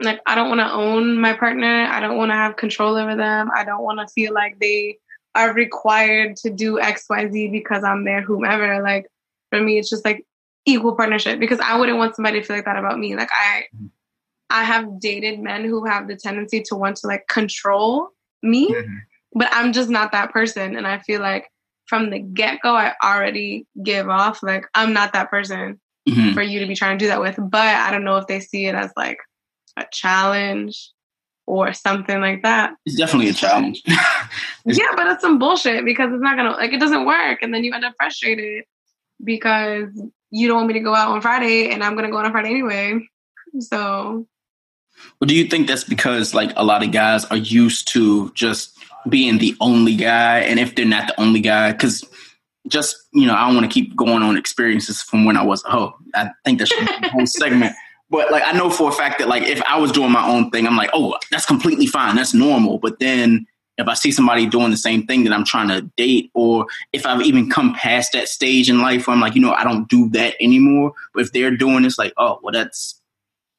[0.01, 1.85] like I don't want to own my partner.
[1.85, 3.51] I don't want to have control over them.
[3.55, 4.99] I don't want to feel like they
[5.35, 8.83] are required to do XYZ because I'm their whomever.
[8.83, 9.07] Like
[9.51, 10.25] for me it's just like
[10.67, 13.17] equal partnership because I wouldn't want somebody to feel like that about me.
[13.17, 13.65] Like I
[14.51, 18.11] I have dated men who have the tendency to want to like control
[18.43, 18.95] me, mm-hmm.
[19.35, 21.51] but I'm just not that person and I feel like
[21.87, 26.33] from the get go, I already give off like I'm not that person mm-hmm.
[26.33, 27.39] for you to be trying to do that with.
[27.39, 29.19] But I don't know if they see it as like
[29.77, 30.91] a challenge
[31.47, 32.75] or something like that.
[32.87, 33.83] It's definitely a challenge.
[33.87, 37.65] yeah, but it's some bullshit because it's not gonna like it doesn't work, and then
[37.65, 38.65] you end up frustrated
[39.23, 39.89] because
[40.35, 42.33] you don't want me to go out on Friday, and I'm gonna go out on
[42.33, 42.99] Friday anyway.
[43.61, 44.27] So.
[45.21, 48.77] Well, do you think that's because like a lot of guys are used to just
[49.09, 52.05] being the only guy, and if they're not the only guy, because
[52.67, 55.65] just you know, I don't want to keep going on experiences from when I was
[55.65, 55.95] a hoe.
[56.15, 57.75] I think that's a whole segment.
[58.11, 60.51] But like, I know for a fact that like, if I was doing my own
[60.51, 62.79] thing, I'm like, oh, that's completely fine, that's normal.
[62.79, 66.31] But then if I see somebody doing the same thing that I'm trying to date,
[66.35, 69.53] or if I've even come past that stage in life where I'm like, you know,
[69.53, 70.93] I don't do that anymore.
[71.13, 73.01] But if they're doing this, like, oh, well, that's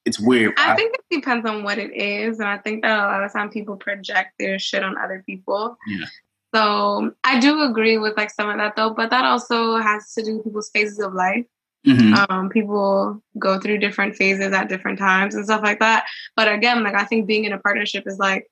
[0.06, 0.54] it's weird.
[0.58, 3.34] I think it depends on what it is, and I think that a lot of
[3.34, 5.78] time people project their shit on other people.
[5.88, 6.06] Yeah.
[6.54, 10.24] So I do agree with like some of that though, but that also has to
[10.24, 11.46] do with people's phases of life.
[11.86, 12.32] Mm-hmm.
[12.32, 16.06] Um, people go through different phases at different times and stuff like that.
[16.36, 18.50] But again, like I think being in a partnership is like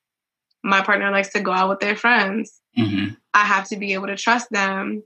[0.64, 2.62] my partner likes to go out with their friends.
[2.78, 3.14] Mm-hmm.
[3.34, 5.04] I have to be able to trust them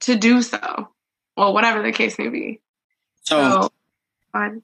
[0.00, 0.88] to do so,
[1.36, 2.60] or whatever the case may be.
[3.22, 3.70] So,
[4.34, 4.60] so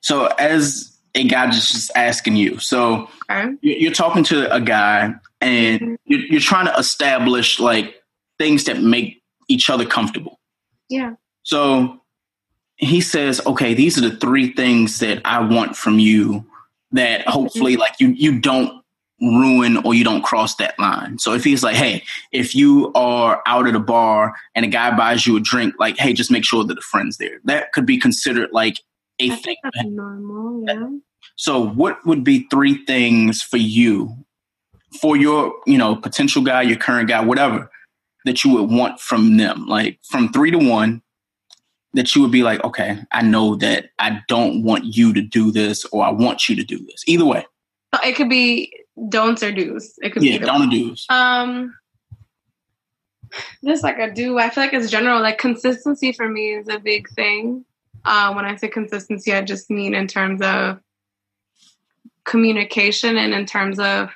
[0.00, 3.52] so as a guy just asking you, so okay.
[3.60, 5.96] you're talking to a guy and mm-hmm.
[6.06, 8.02] you're trying to establish like
[8.38, 10.40] things that make each other comfortable.
[10.88, 11.14] Yeah.
[11.42, 12.00] So
[12.76, 16.46] he says, okay, these are the three things that I want from you
[16.92, 18.81] that hopefully like you you don't
[19.22, 21.18] ruin or you don't cross that line.
[21.18, 24.94] So if he's like, hey, if you are out at a bar and a guy
[24.96, 27.38] buys you a drink, like, hey, just make sure that the friend's there.
[27.44, 28.80] That could be considered like
[29.20, 29.56] a I thing.
[29.62, 30.88] that's normal, yeah.
[31.36, 34.12] So what would be three things for you,
[35.00, 37.70] for your, you know, potential guy, your current guy, whatever,
[38.24, 39.66] that you would want from them?
[39.66, 41.00] Like from three to one,
[41.94, 45.52] that you would be like, okay, I know that I don't want you to do
[45.52, 47.04] this or I want you to do this.
[47.06, 47.46] Either way.
[48.02, 48.72] It could be
[49.08, 49.94] don'ts or do's.
[50.02, 51.06] It could yeah, be don't do's.
[51.08, 51.74] Um
[53.64, 54.38] just like a do.
[54.38, 55.20] I feel like it's general.
[55.20, 57.64] Like consistency for me is a big thing.
[58.04, 60.80] Uh, when I say consistency, I just mean in terms of
[62.24, 64.10] communication and in terms of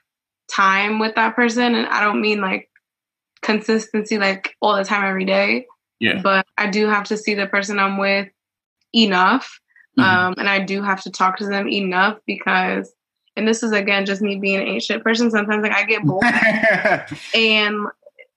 [0.50, 1.74] time with that person.
[1.74, 2.68] And I don't mean like
[3.42, 5.66] consistency, like all the time, every day.
[5.98, 6.20] Yeah.
[6.22, 8.28] But I do have to see the person I'm with
[8.94, 9.60] enough.
[9.98, 10.08] Mm-hmm.
[10.08, 12.92] Um, and I do have to talk to them enough because,
[13.36, 15.30] and this is again just me being an ancient person.
[15.30, 16.24] Sometimes like I get bored,
[17.34, 17.86] and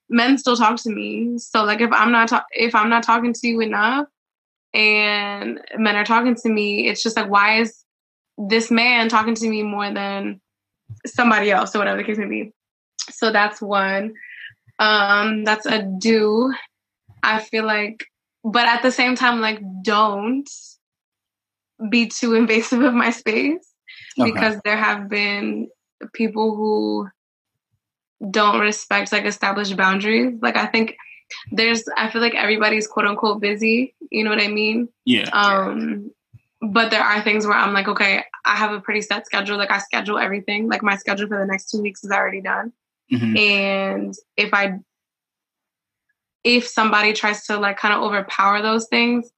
[0.10, 1.38] men still talk to me.
[1.38, 4.08] So like if I'm not ta- if I'm not talking to you enough,
[4.74, 7.84] and men are talking to me, it's just like, why is
[8.38, 10.42] this man talking to me more than
[11.06, 12.54] somebody else or whatever the case may be?
[13.10, 14.14] So that's one.
[14.80, 16.54] Um, that's a do.
[17.24, 18.06] I feel like,
[18.44, 20.50] but at the same time, like, don't
[21.90, 23.69] be too invasive of my space
[24.20, 24.32] okay.
[24.32, 25.70] because there have been
[26.14, 27.10] people who
[28.32, 30.34] don't respect like established boundaries.
[30.42, 30.96] Like, I think
[31.52, 33.96] there's I feel like everybody's quote unquote busy.
[34.12, 34.90] You know what I mean?
[35.06, 35.30] Yeah.
[35.30, 36.12] Um,
[36.62, 39.58] but there are things where I'm like, okay, I have a pretty set schedule.
[39.58, 40.68] Like I schedule everything.
[40.68, 42.74] Like my schedule for the next two weeks is already done.
[43.12, 43.38] Mm-hmm.
[43.38, 44.80] And if I
[46.44, 49.32] if somebody tries to like kind of overpower those things,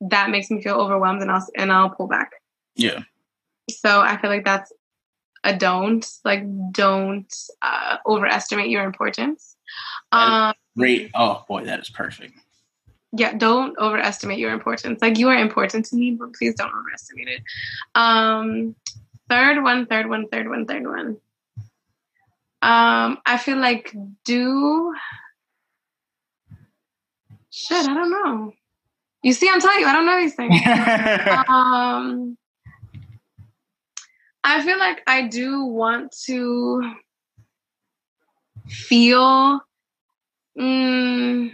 [0.00, 2.32] that makes me feel overwhelmed and I'll and I'll pull back.
[2.74, 3.02] Yeah.
[3.70, 4.72] So I feel like that's
[5.44, 6.06] a don't.
[6.24, 9.56] Like don't uh, overestimate your importance.
[10.12, 11.10] Um, great.
[11.14, 12.38] Oh boy, that is perfect.
[13.12, 15.00] Yeah, don't overestimate your importance.
[15.00, 17.42] Like you are important to me, but please don't overestimate it.
[17.94, 18.74] Um,
[19.28, 21.16] third one, third one, third one, third one.
[22.62, 24.94] Um, I feel like do
[27.50, 27.86] shit.
[27.88, 28.52] I don't know.
[29.22, 30.60] You see, I'm telling you, I don't know these things.
[31.48, 32.36] um,
[34.46, 36.94] I feel like I do want to
[38.68, 39.60] feel
[40.56, 41.50] mm,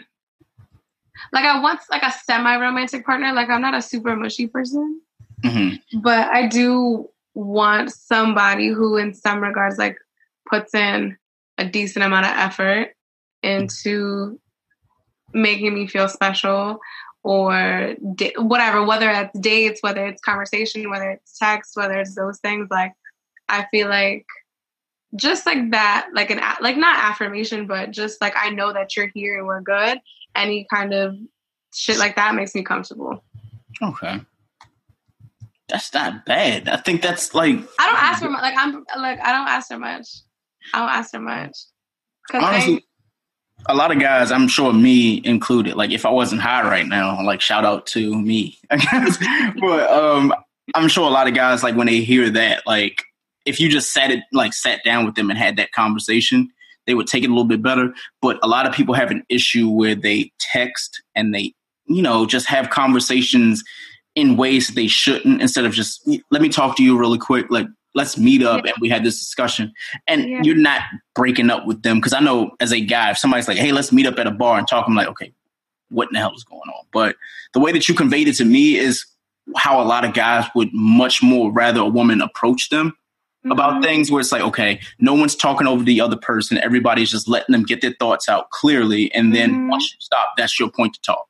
[1.32, 3.32] like I want like a semi romantic partner.
[3.32, 5.00] Like I'm not a super mushy person,
[5.42, 6.00] mm-hmm.
[6.00, 9.96] but I do want somebody who, in some regards, like
[10.46, 11.16] puts in
[11.56, 12.88] a decent amount of effort
[13.42, 14.38] into
[15.32, 16.78] making me feel special
[17.22, 22.38] or di- whatever, whether it's dates, whether it's conversation, whether it's text, whether it's those
[22.40, 22.68] things.
[22.70, 22.92] Like,
[23.48, 24.26] I feel like
[25.14, 29.10] just like that, like an like not affirmation, but just like I know that you're
[29.14, 29.98] here and we're good.
[30.34, 31.16] Any kind of
[31.74, 33.22] shit like that makes me comfortable.
[33.82, 34.20] Okay.
[35.68, 36.68] That's not bad.
[36.68, 38.42] I think that's like I don't ask for much.
[38.42, 40.08] Like I'm like I don't ask for much.
[40.74, 41.56] I don't ask for much.
[42.32, 42.84] Honestly,
[43.66, 47.22] a lot of guys, I'm sure me included, like if I wasn't high right now,
[47.24, 49.18] like shout out to me, I guess.
[49.60, 50.34] but um,
[50.74, 53.02] I'm sure a lot of guys, like when they hear that, like
[53.46, 56.48] if you just sat it, like sat down with them and had that conversation,
[56.86, 57.94] they would take it a little bit better.
[58.20, 61.54] But a lot of people have an issue where they text and they,
[61.86, 63.62] you know, just have conversations
[64.14, 67.46] in ways that they shouldn't instead of just let me talk to you really quick.
[67.50, 68.72] Like let's meet up yeah.
[68.72, 69.72] and we had this discussion
[70.06, 70.40] and yeah.
[70.42, 70.80] you're not
[71.14, 73.92] breaking up with them because i know as a guy if somebody's like hey let's
[73.92, 75.32] meet up at a bar and talk i'm like okay
[75.90, 77.16] what in the hell is going on but
[77.52, 79.04] the way that you conveyed it to me is
[79.56, 83.52] how a lot of guys would much more rather a woman approach them mm-hmm.
[83.52, 87.28] about things where it's like okay no one's talking over the other person everybody's just
[87.28, 89.68] letting them get their thoughts out clearly and then mm-hmm.
[89.68, 91.28] once you stop that's your point to talk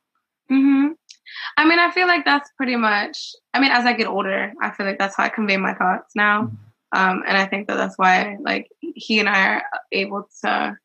[0.49, 0.93] mm-hmm.
[1.57, 3.33] I mean, I feel like that's pretty much.
[3.53, 6.15] I mean, as I get older, I feel like that's how I convey my thoughts
[6.15, 6.51] now,
[6.91, 10.77] um, and I think that that's why like he and I are able to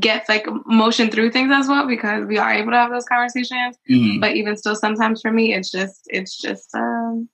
[0.00, 3.76] get like motion through things as well because we are able to have those conversations.
[3.88, 4.20] Mm-hmm.
[4.20, 7.28] But even still, sometimes for me, it's just it's just um,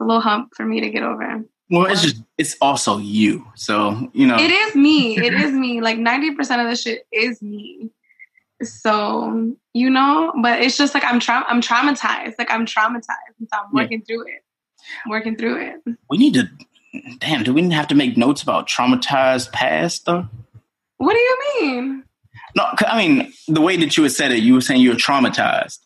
[0.00, 1.42] a little hump for me to get over.
[1.70, 5.16] Well, it's just it's also you, so you know it is me.
[5.18, 5.80] It is me.
[5.80, 7.90] Like ninety percent of the shit is me.
[8.62, 12.34] So, you know, but it's just like I'm tra- I'm traumatized.
[12.38, 13.02] Like I'm traumatized.
[13.40, 14.16] So I'm working yeah.
[14.16, 14.42] through it.
[15.06, 15.96] working through it.
[16.10, 16.48] We need to
[17.18, 20.26] damn, do we have to make notes about traumatized past though?
[20.96, 22.04] What do you mean?
[22.56, 24.96] No, I mean the way that you had said it, you were saying you were
[24.96, 25.78] traumatized.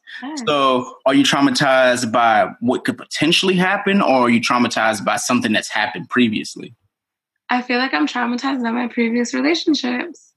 [0.47, 5.53] So, are you traumatized by what could potentially happen, or are you traumatized by something
[5.53, 6.75] that's happened previously?
[7.51, 10.33] I feel like I'm traumatized by my previous relationships.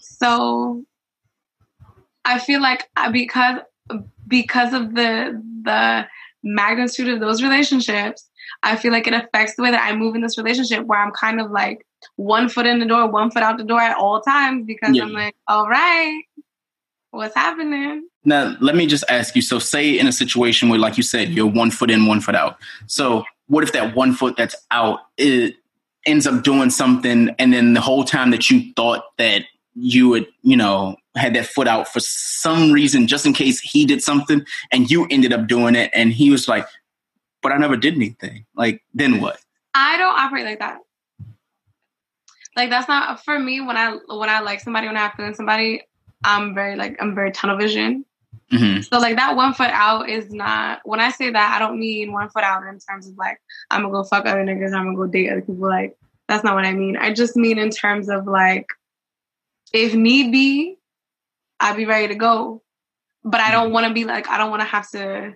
[0.00, 0.84] So,
[2.24, 3.60] I feel like because
[4.26, 6.06] because of the the
[6.42, 8.28] magnitude of those relationships,
[8.62, 11.12] I feel like it affects the way that I move in this relationship where I'm
[11.12, 14.20] kind of like one foot in the door, one foot out the door at all
[14.20, 15.02] times because yeah.
[15.02, 16.22] I'm like, all right,
[17.10, 18.08] what's happening?
[18.24, 19.42] Now, let me just ask you.
[19.42, 21.36] So, say in a situation where, like you said, mm-hmm.
[21.36, 22.58] you're one foot in, one foot out.
[22.86, 25.56] So, what if that one foot that's out it
[26.06, 29.44] ends up doing something, and then the whole time that you thought that
[29.80, 33.84] you would, you know, had that foot out for some reason, just in case he
[33.84, 35.90] did something and you ended up doing it.
[35.94, 36.66] And he was like,
[37.42, 38.44] but I never did anything.
[38.54, 39.40] Like, then what?
[39.74, 40.78] I don't operate like that.
[42.56, 43.60] Like that's not for me.
[43.60, 45.82] When I when I like somebody, when I feel somebody,
[46.24, 48.04] I'm very like I'm very tunnel vision.
[48.52, 48.80] Mm-hmm.
[48.80, 50.80] So like that one foot out is not.
[50.84, 53.82] When I say that, I don't mean one foot out in terms of like I'm
[53.82, 54.72] gonna go fuck other niggas.
[54.72, 55.68] I'm gonna go date other people.
[55.68, 56.96] Like that's not what I mean.
[56.96, 58.66] I just mean in terms of like
[59.72, 60.78] if need be,
[61.60, 62.62] I'd be ready to go.
[63.24, 63.74] But I don't mm-hmm.
[63.74, 65.34] want to be like, I don't want to have to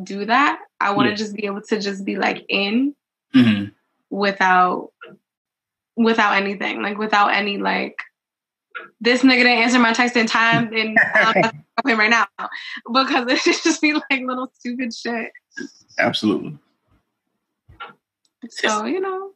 [0.00, 0.60] do that.
[0.80, 1.16] I want to yeah.
[1.16, 2.94] just be able to just be like in
[3.34, 3.70] mm-hmm.
[4.10, 4.90] without
[5.96, 7.96] without anything, like without any like
[9.00, 12.26] this nigga didn't answer my text in time and I'm him right now
[12.92, 15.30] because it should just be like little stupid shit.
[15.98, 16.58] Absolutely.
[18.48, 19.30] So you know,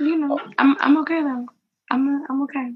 [0.00, 1.46] you know, I'm I'm okay though.
[1.90, 2.72] I'm I'm okay.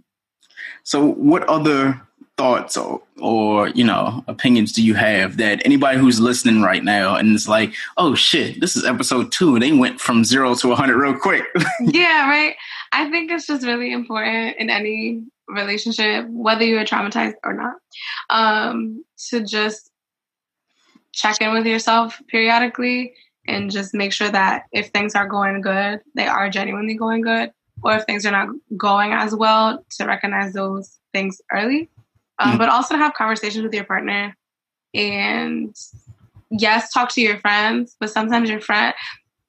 [0.84, 2.00] So, what other
[2.36, 7.14] thoughts or, or you know opinions do you have that anybody who's listening right now
[7.16, 10.96] and it's like, oh shit, this is episode two, they went from zero to 100
[10.96, 11.44] real quick.
[11.80, 12.54] yeah, right.
[12.92, 17.74] I think it's just really important in any relationship, whether you're traumatized or not,
[18.30, 19.90] um, to just
[21.12, 23.12] check in with yourself periodically
[23.48, 27.50] and just make sure that if things are going good, they are genuinely going good
[27.82, 31.88] or if things are not going as well, to recognize those things early.
[32.38, 32.58] Um, mm-hmm.
[32.58, 34.36] But also to have conversations with your partner
[34.94, 35.74] and
[36.50, 38.94] yes, talk to your friends, but sometimes your friend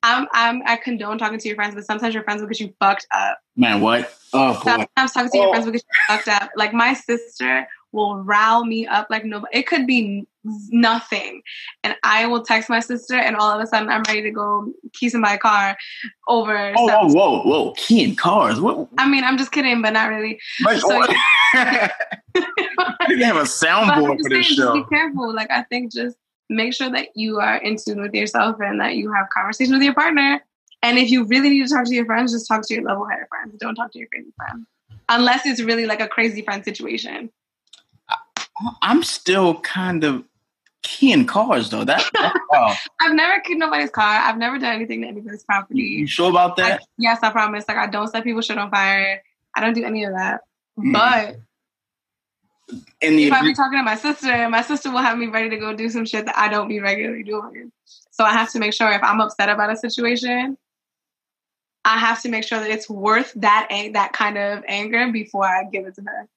[0.03, 2.73] I'm I'm I condone talking to your friends, but sometimes your friends will get you
[2.79, 3.39] fucked up.
[3.55, 4.11] Man, what?
[4.33, 4.59] Oh boy.
[4.63, 5.41] Sometimes talking to oh.
[5.41, 6.49] your friends will get you fucked up.
[6.55, 11.41] Like my sister will rile me up like no it could be nothing.
[11.83, 14.73] And I will text my sister and all of a sudden I'm ready to go
[14.93, 15.77] key my car
[16.27, 18.59] over Oh whoa, whoa, whoa, keying cars.
[18.59, 20.39] What I mean I'm just kidding, but not really.
[20.65, 21.11] Right, so, didn't
[23.21, 24.73] have a soundboard for this saying, show.
[24.73, 25.33] Be careful.
[25.33, 26.17] Like I think just
[26.49, 29.83] make sure that you are in tune with yourself and that you have conversation with
[29.83, 30.43] your partner.
[30.83, 33.05] And if you really need to talk to your friends, just talk to your level
[33.05, 33.55] headed friends.
[33.59, 34.65] Don't talk to your crazy friend.
[35.09, 37.29] Unless it's really like a crazy friend situation.
[38.81, 40.23] I'm still kind of
[40.83, 41.83] keying cars though.
[41.83, 42.73] That, that wow.
[42.99, 44.05] I've never keyed nobody's car.
[44.05, 45.81] I've never done anything to anybody's property.
[45.81, 46.81] You sure about that?
[46.81, 47.65] I, yes, I promise.
[47.67, 49.23] Like I don't set people shit on fire.
[49.55, 50.41] I don't do any of that.
[50.79, 50.93] Mm.
[50.93, 51.39] But
[53.01, 55.49] in the if I be talking to my sister, my sister will have me ready
[55.49, 57.71] to go do some shit that I don't be regularly doing.
[58.11, 60.57] So I have to make sure if I'm upset about a situation,
[61.83, 65.63] I have to make sure that it's worth that that kind of anger before I
[65.71, 66.27] give it to her.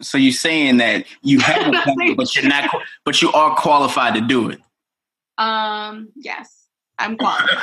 [0.00, 2.70] So you're saying that you haven't done it, but you're not,
[3.04, 4.60] but you are qualified to do it.
[5.38, 6.08] Um.
[6.16, 6.66] Yes,
[6.98, 7.48] I'm qualified.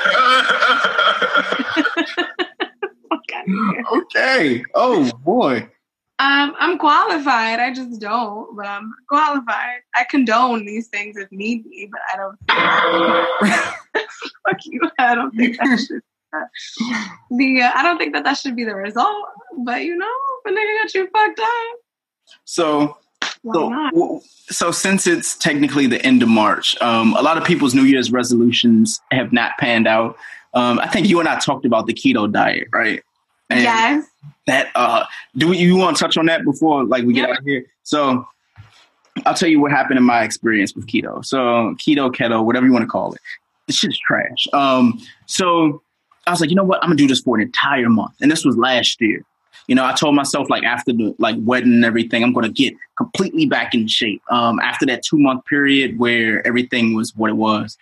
[3.93, 4.63] okay.
[4.74, 5.69] Oh boy.
[6.17, 7.60] Um, I'm qualified.
[7.60, 9.82] I just don't, but I'm qualified.
[9.95, 12.38] I condone these things if need be, but I don't.
[14.48, 14.80] fuck you.
[14.98, 16.02] I don't think that should.
[17.32, 19.26] the uh, I don't think that that should be the result.
[19.58, 20.08] But you know,
[20.45, 21.80] if a nigga got you fucked up.
[22.45, 22.97] So.
[23.53, 27.83] So, so since it's technically the end of March, um, a lot of people's New
[27.83, 30.17] Year's resolutions have not panned out.
[30.55, 33.03] Um, I think you and I talked about the keto diet, right?
[33.49, 34.07] And yes.
[34.47, 35.05] That uh,
[35.38, 37.65] do you want to touch on that before like we get out of here?
[37.83, 38.27] So
[39.25, 41.23] I'll tell you what happened in my experience with keto.
[41.23, 43.21] So keto, keto, whatever you want to call it,
[43.67, 44.47] this shit's trash.
[44.53, 45.81] Um, so
[46.25, 46.81] I was like, you know what?
[46.83, 49.23] I'm gonna do this for an entire month, and this was last year.
[49.67, 52.75] You know, I told myself like after the like wedding and everything, I'm gonna get
[52.97, 54.21] completely back in shape.
[54.30, 57.78] Um, after that two month period where everything was what it was.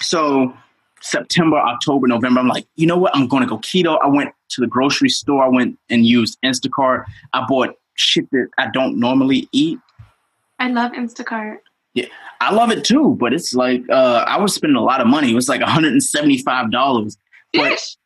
[0.00, 0.54] So
[1.02, 3.14] September, October, November, I'm like, you know what?
[3.14, 3.98] I'm going to go keto.
[4.02, 5.44] I went to the grocery store.
[5.44, 7.04] I went and used Instacart.
[7.32, 9.78] I bought shit that I don't normally eat.
[10.58, 11.58] I love Instacart.
[11.94, 12.06] Yeah,
[12.40, 15.32] I love it too, but it's like uh, I was spending a lot of money.
[15.32, 17.16] It was like $175.
[17.52, 17.96] But,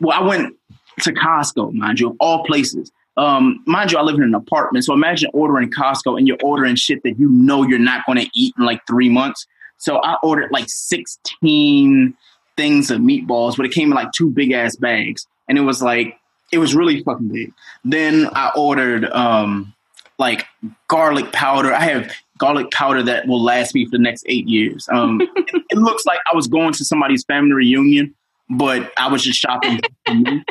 [0.00, 0.56] well, I went
[1.02, 2.90] to Costco, mind you, all places.
[3.16, 6.76] Um, mind you, I live in an apartment, so imagine ordering Costco and you're ordering
[6.76, 9.46] shit that you know you're not going to eat in like three months.
[9.78, 12.14] So I ordered like 16
[12.56, 15.26] things of meatballs, but it came in like two big ass bags.
[15.48, 16.18] And it was like,
[16.52, 17.52] it was really fucking big.
[17.84, 19.72] Then I ordered um
[20.18, 20.46] like
[20.88, 21.72] garlic powder.
[21.72, 24.88] I have garlic powder that will last me for the next eight years.
[24.92, 28.14] Um it, it, looks like I was going to somebody's family reunion,
[28.50, 29.80] but I was just shopping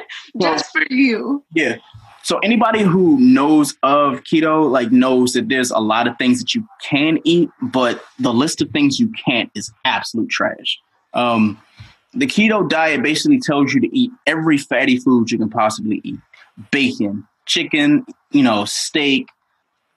[0.41, 1.43] just for you.
[1.53, 1.77] Yeah.
[2.23, 6.53] So anybody who knows of keto, like knows that there's a lot of things that
[6.53, 10.79] you can eat, but the list of things you can't is absolute trash.
[11.13, 11.59] Um,
[12.13, 16.19] the keto diet basically tells you to eat every fatty food you can possibly eat:
[16.71, 19.27] bacon, chicken, you know, steak,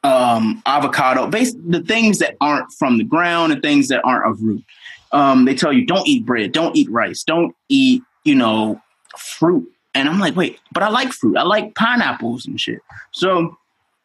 [0.04, 4.42] um, avocado, basically the things that aren't from the ground and things that aren't of
[4.42, 4.64] root.
[5.12, 8.80] Um, they tell you don't eat bread, don't eat rice, don't eat, you know,
[9.18, 11.36] fruit and I'm like, wait, but I like fruit.
[11.36, 12.80] I like pineapples and shit.
[13.12, 13.56] So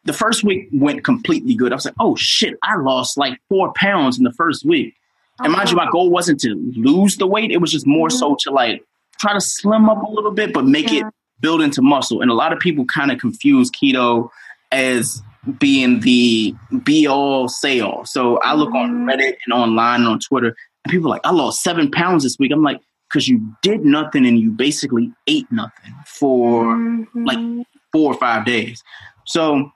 [0.04, 1.72] the first week went completely good.
[1.72, 4.94] I was like, oh shit, I lost like four pounds in the first week.
[5.40, 7.50] And mind you, my goal wasn't to lose the weight.
[7.52, 8.84] It was just more so to like
[9.20, 11.04] try to slim up a little bit, but make it
[11.40, 12.20] build into muscle.
[12.20, 14.30] And a lot of people kind of confuse keto
[14.72, 15.22] as
[15.58, 18.04] being the be all say all.
[18.04, 19.08] So I look on Mm-hmm.
[19.08, 22.38] Reddit and online and on Twitter, and people are like, I lost seven pounds this
[22.38, 22.52] week.
[22.52, 27.24] I'm like, because you did nothing and you basically ate nothing for Mm-hmm.
[27.24, 28.82] like four or five days.
[29.24, 29.70] So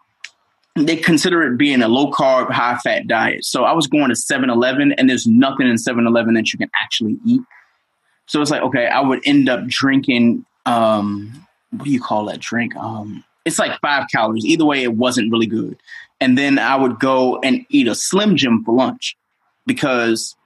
[0.76, 3.44] they consider it being a low carb, high fat diet.
[3.44, 6.58] So I was going to 7 Eleven and there's nothing in 7 Eleven that you
[6.58, 7.42] can actually eat.
[8.26, 12.40] So it's like, okay, I would end up drinking, um, what do you call that
[12.40, 12.74] drink?
[12.76, 14.44] Um, it's like five calories.
[14.44, 15.76] Either way, it wasn't really good.
[16.20, 19.16] And then I would go and eat a Slim Jim for lunch
[19.66, 20.36] because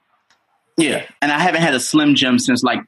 [0.77, 2.79] yeah, and I haven't had a Slim Jim since like.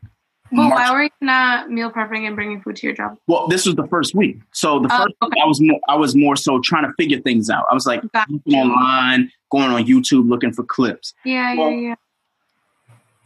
[0.52, 0.80] Well, March.
[0.80, 3.18] why were you not meal prepping and bringing food to your job?
[3.28, 5.30] Well, this was the first week, so the first okay.
[5.30, 7.66] week I was more I was more so trying to figure things out.
[7.70, 11.14] I was like Got looking online, going on YouTube, looking for clips.
[11.24, 11.96] Yeah, well, yeah, yeah.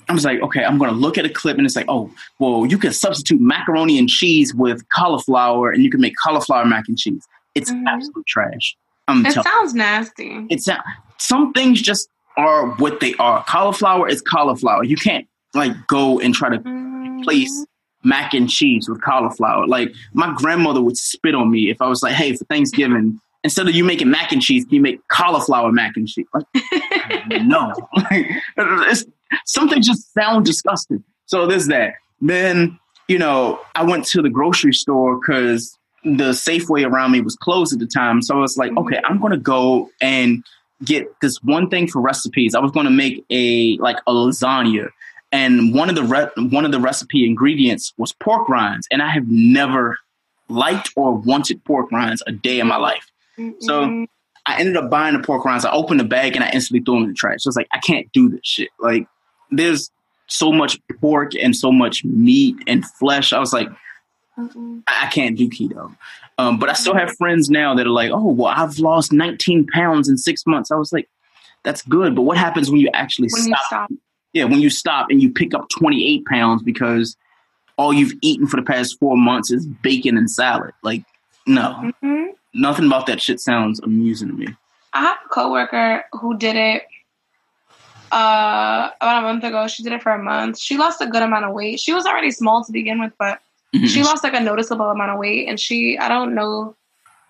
[0.09, 2.11] I was like, okay, I'm going to look at a clip, and it's like, oh,
[2.39, 6.89] well, you can substitute macaroni and cheese with cauliflower, and you can make cauliflower mac
[6.89, 7.25] and cheese.
[7.55, 7.87] It's mm-hmm.
[7.87, 8.75] absolute trash.
[9.07, 10.45] I'm it sounds nasty.
[10.49, 10.67] It's
[11.19, 13.43] some things just are what they are.
[13.45, 14.83] Cauliflower is cauliflower.
[14.83, 18.09] You can't like go and try to replace mm-hmm.
[18.09, 19.67] mac and cheese with cauliflower.
[19.67, 23.67] Like my grandmother would spit on me if I was like, "Hey, for Thanksgiving, instead
[23.67, 26.45] of you making mac and cheese, you make cauliflower mac and cheese." Like,
[27.43, 27.73] no,
[28.57, 29.05] it's,
[29.45, 31.03] something just sounds disgusting.
[31.25, 31.93] So there's that.
[32.21, 37.35] Then you know, I went to the grocery store because the Safeway around me was
[37.35, 38.21] closed at the time.
[38.21, 38.87] So I was like, mm-hmm.
[38.87, 40.43] okay, I'm gonna go and
[40.83, 42.55] get this one thing for recipes.
[42.55, 44.89] I was going to make a like a lasagna,
[45.31, 49.09] and one of the re- one of the recipe ingredients was pork rinds, and I
[49.09, 49.97] have never
[50.49, 53.11] liked or wanted pork rinds a day in my life.
[53.37, 53.59] Mm-hmm.
[53.59, 54.05] So
[54.45, 55.65] I ended up buying the pork rinds.
[55.65, 57.43] I opened the bag and I instantly threw them in the trash.
[57.43, 58.69] So I was like, I can't do this shit.
[58.79, 59.07] Like,
[59.51, 59.89] there's
[60.27, 63.33] so much pork and so much meat and flesh.
[63.33, 63.69] I was like,
[64.37, 65.95] mm I can't do keto.
[66.37, 69.67] Um, but I still have friends now that are like, oh, well, I've lost 19
[69.67, 70.71] pounds in six months.
[70.71, 71.09] I was like,
[71.63, 72.15] that's good.
[72.15, 73.49] But what happens when you actually when stop?
[73.49, 73.91] You stop?
[74.33, 77.15] Yeah, when you stop and you pick up 28 pounds because
[77.77, 80.73] all you've eaten for the past four months is bacon and salad.
[80.81, 81.03] Like,
[81.45, 82.31] no, mm-hmm.
[82.53, 84.47] nothing about that shit sounds amusing to me.
[84.93, 86.83] I have a coworker who did it
[88.11, 89.67] uh, about a month ago.
[89.67, 90.59] She did it for a month.
[90.59, 91.79] She lost a good amount of weight.
[91.79, 93.39] She was already small to begin with, but
[93.73, 93.85] Mm-hmm.
[93.85, 96.75] She lost like a noticeable amount of weight, and she I don't know.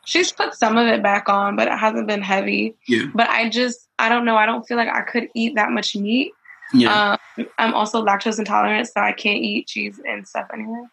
[0.06, 2.76] She's put some of it back on, but it hasn't been heavy.
[2.88, 3.06] Yeah.
[3.16, 4.36] But I just I don't know.
[4.36, 6.34] I don't feel like I could eat that much meat.
[6.74, 7.18] Yeah.
[7.38, 10.84] Um, I'm also lactose intolerant, so I can't eat cheese and stuff anyway.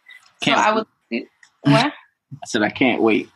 [0.41, 0.87] Can't so I would.
[1.63, 1.93] What?
[2.43, 3.29] I said I can't wait.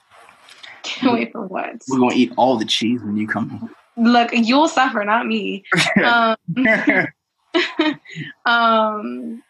[0.84, 1.82] Can't wait for what?
[1.88, 3.74] We're gonna eat all the cheese when you come.
[3.96, 5.64] Look, you'll suffer, not me.
[6.04, 6.36] um,
[8.46, 9.42] um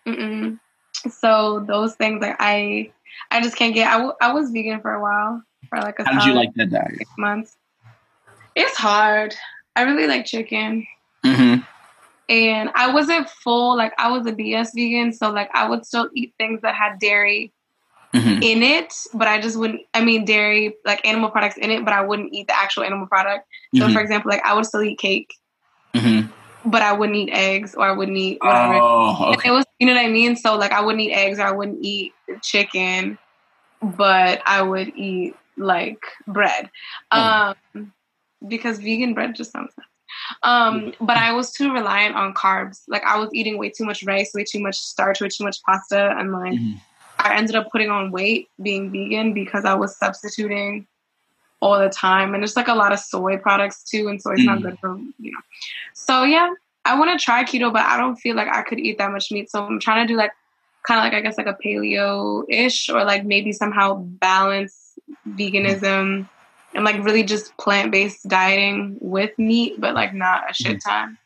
[1.10, 2.92] so those things like I
[3.30, 3.88] I just can't get.
[3.88, 6.04] I, w- I was vegan for a while for like a.
[6.04, 6.98] How did you like that diet?
[6.98, 7.56] Six months.
[8.54, 9.34] It's hard.
[9.76, 10.86] I really like chicken.
[11.24, 11.62] Mm-hmm.
[12.28, 13.76] And I wasn't full.
[13.76, 16.98] Like I was a BS vegan, so like I would still eat things that had
[16.98, 17.52] dairy
[18.14, 18.42] mm-hmm.
[18.42, 19.82] in it, but I just wouldn't.
[19.92, 23.06] I mean, dairy like animal products in it, but I wouldn't eat the actual animal
[23.06, 23.46] product.
[23.74, 23.92] So, mm-hmm.
[23.92, 25.34] for example, like I would still eat cake.
[26.64, 28.74] But I wouldn't eat eggs or I wouldn't eat whatever.
[28.74, 29.50] Oh, okay.
[29.50, 30.36] It was, you know what I mean?
[30.36, 32.12] So like I wouldn't eat eggs or I wouldn't eat
[32.42, 33.18] chicken,
[33.82, 36.70] but I would eat like bread.
[37.12, 37.56] Mm.
[37.74, 37.92] Um,
[38.46, 39.86] because vegan bread just sounds nice.
[40.42, 42.82] Um, but I was too reliant on carbs.
[42.88, 45.62] Like I was eating way too much rice, way too much starch, way too much
[45.62, 46.78] pasta, and like mm-hmm.
[47.18, 50.86] I ended up putting on weight being vegan because I was substituting
[51.64, 54.44] all the time, and it's like a lot of soy products too, and soy's mm.
[54.44, 55.40] not good for you know.
[55.94, 56.50] So yeah,
[56.84, 59.32] I want to try keto, but I don't feel like I could eat that much
[59.32, 59.50] meat.
[59.50, 60.32] So I'm trying to do like
[60.86, 66.28] kind of like I guess like a paleo ish, or like maybe somehow balance veganism
[66.74, 70.84] and like really just plant based dieting with meat, but like not a shit mm.
[70.84, 71.18] ton.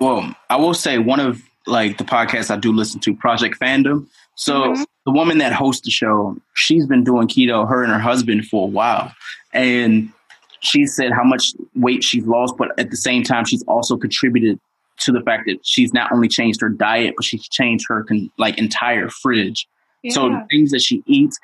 [0.00, 4.06] Well, I will say one of like the podcast I do listen to, Project Fandom.
[4.34, 4.82] So mm-hmm.
[5.04, 8.64] the woman that hosts the show, she's been doing keto, her and her husband for
[8.64, 9.12] a while.
[9.52, 10.12] And
[10.60, 14.58] she said how much weight she's lost, but at the same time, she's also contributed
[14.98, 18.30] to the fact that she's not only changed her diet, but she's changed her con-
[18.38, 19.68] like entire fridge.
[20.02, 20.12] Yeah.
[20.12, 21.38] So the things that she eats,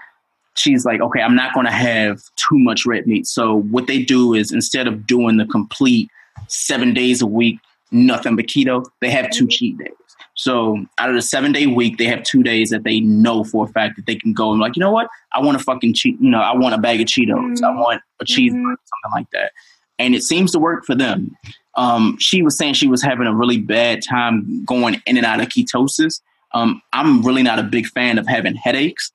[0.55, 3.27] she's like, okay, I'm not going to have too much red meat.
[3.27, 6.11] So what they do is instead of doing the complete
[6.49, 7.59] seven days a week,
[7.91, 9.93] nothing but keto, they have two cheat days.
[10.35, 13.64] So out of the seven day week, they have two days that they know for
[13.64, 15.09] a fact that they can go and like, you know what?
[15.33, 16.20] I want to fucking cheat.
[16.20, 17.35] You know, I want a bag of Cheetos.
[17.35, 17.64] Mm-hmm.
[17.64, 18.66] I want a cheese, mm-hmm.
[18.66, 19.53] something like that.
[19.99, 21.37] And it seems to work for them.
[21.75, 25.41] Um, she was saying she was having a really bad time going in and out
[25.41, 26.20] of ketosis.
[26.53, 29.11] Um, I'm really not a big fan of having headaches.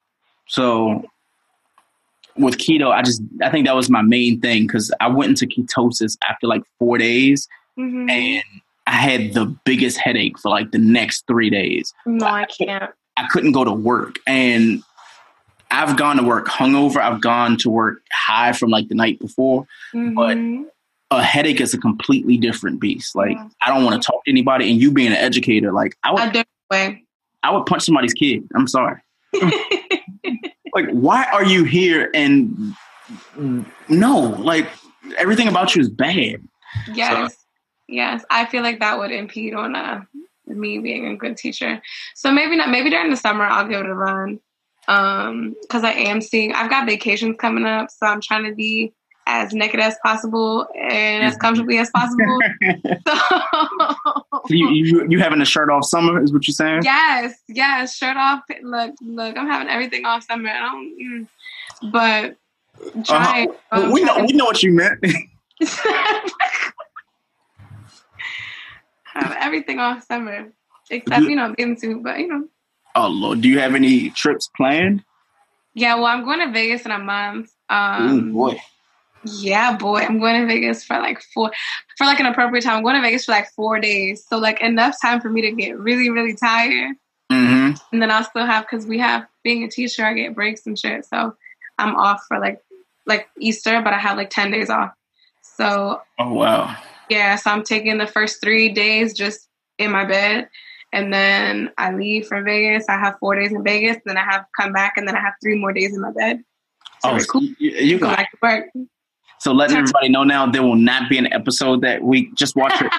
[0.47, 1.03] So
[2.37, 5.45] with keto, I just I think that was my main thing because I went into
[5.45, 7.47] ketosis after like four days,
[7.77, 8.09] mm-hmm.
[8.09, 8.43] and
[8.87, 11.93] I had the biggest headache for like the next three days.
[12.05, 12.91] No, I can't.
[13.17, 14.15] I couldn't go to work.
[14.25, 14.81] And
[15.69, 16.97] I've gone to work hungover.
[16.97, 19.67] I've gone to work high from like the night before.
[19.93, 20.15] Mm-hmm.
[21.09, 23.13] But a headache is a completely different beast.
[23.13, 23.49] Like yeah.
[23.65, 24.71] I don't want to talk to anybody.
[24.71, 27.03] And you being an educator, like I would I,
[27.43, 28.47] I would punch somebody's kid.
[28.55, 29.01] I'm sorry.
[30.73, 32.09] like, why are you here?
[32.13, 32.73] And
[33.89, 34.69] no, like
[35.17, 36.41] everything about you is bad.
[36.93, 37.33] Yes.
[37.33, 37.37] So,
[37.87, 40.01] Yes, I feel like that would impede on uh,
[40.45, 41.81] me being a good teacher.
[42.15, 42.69] So maybe not.
[42.69, 44.39] Maybe during the summer I'll give it a run.
[44.87, 46.53] Um, because I am seeing.
[46.53, 48.93] I've got vacations coming up, so I'm trying to be
[49.27, 52.39] as naked as possible and as comfortably as possible.
[53.07, 56.83] so, you, you you having a shirt off summer is what you're saying?
[56.83, 58.43] Yes, yes, shirt off.
[58.63, 60.49] Look, look, I'm having everything off summer.
[60.49, 62.37] I don't, mm, but
[63.05, 63.47] try.
[63.71, 64.99] Uh, um, we know we know what you meant.
[69.17, 70.51] Have everything off summer
[70.89, 72.47] except you know bathing suit, but you know.
[72.95, 75.03] Oh Lord, do you have any trips planned?
[75.73, 77.51] Yeah, well, I'm going to Vegas in a month.
[77.69, 78.61] Um, Ooh, boy.
[79.23, 81.51] Yeah, boy, I'm going to Vegas for like four,
[81.97, 82.77] for like an appropriate time.
[82.77, 85.51] I'm going to Vegas for like four days, so like enough time for me to
[85.51, 86.95] get really, really tired,
[87.31, 87.75] Mm-hmm.
[87.91, 90.79] and then I'll still have because we have being a teacher, I get breaks and
[90.79, 91.05] shit.
[91.05, 91.35] So
[91.77, 92.61] I'm off for like
[93.05, 94.91] like Easter, but I have like ten days off.
[95.41, 96.75] So Oh wow.
[97.09, 99.47] Yeah, so I'm taking the first three days just
[99.77, 100.49] in my bed,
[100.93, 102.85] and then I leave for Vegas.
[102.89, 105.33] I have four days in Vegas, then I have come back, and then I have
[105.41, 106.41] three more days in my bed.
[107.03, 107.43] So Oh, cool.
[107.43, 108.65] you, you Go back to work.
[109.39, 112.33] so letting everybody know now there will not be an episode that week.
[112.35, 112.91] Just watch it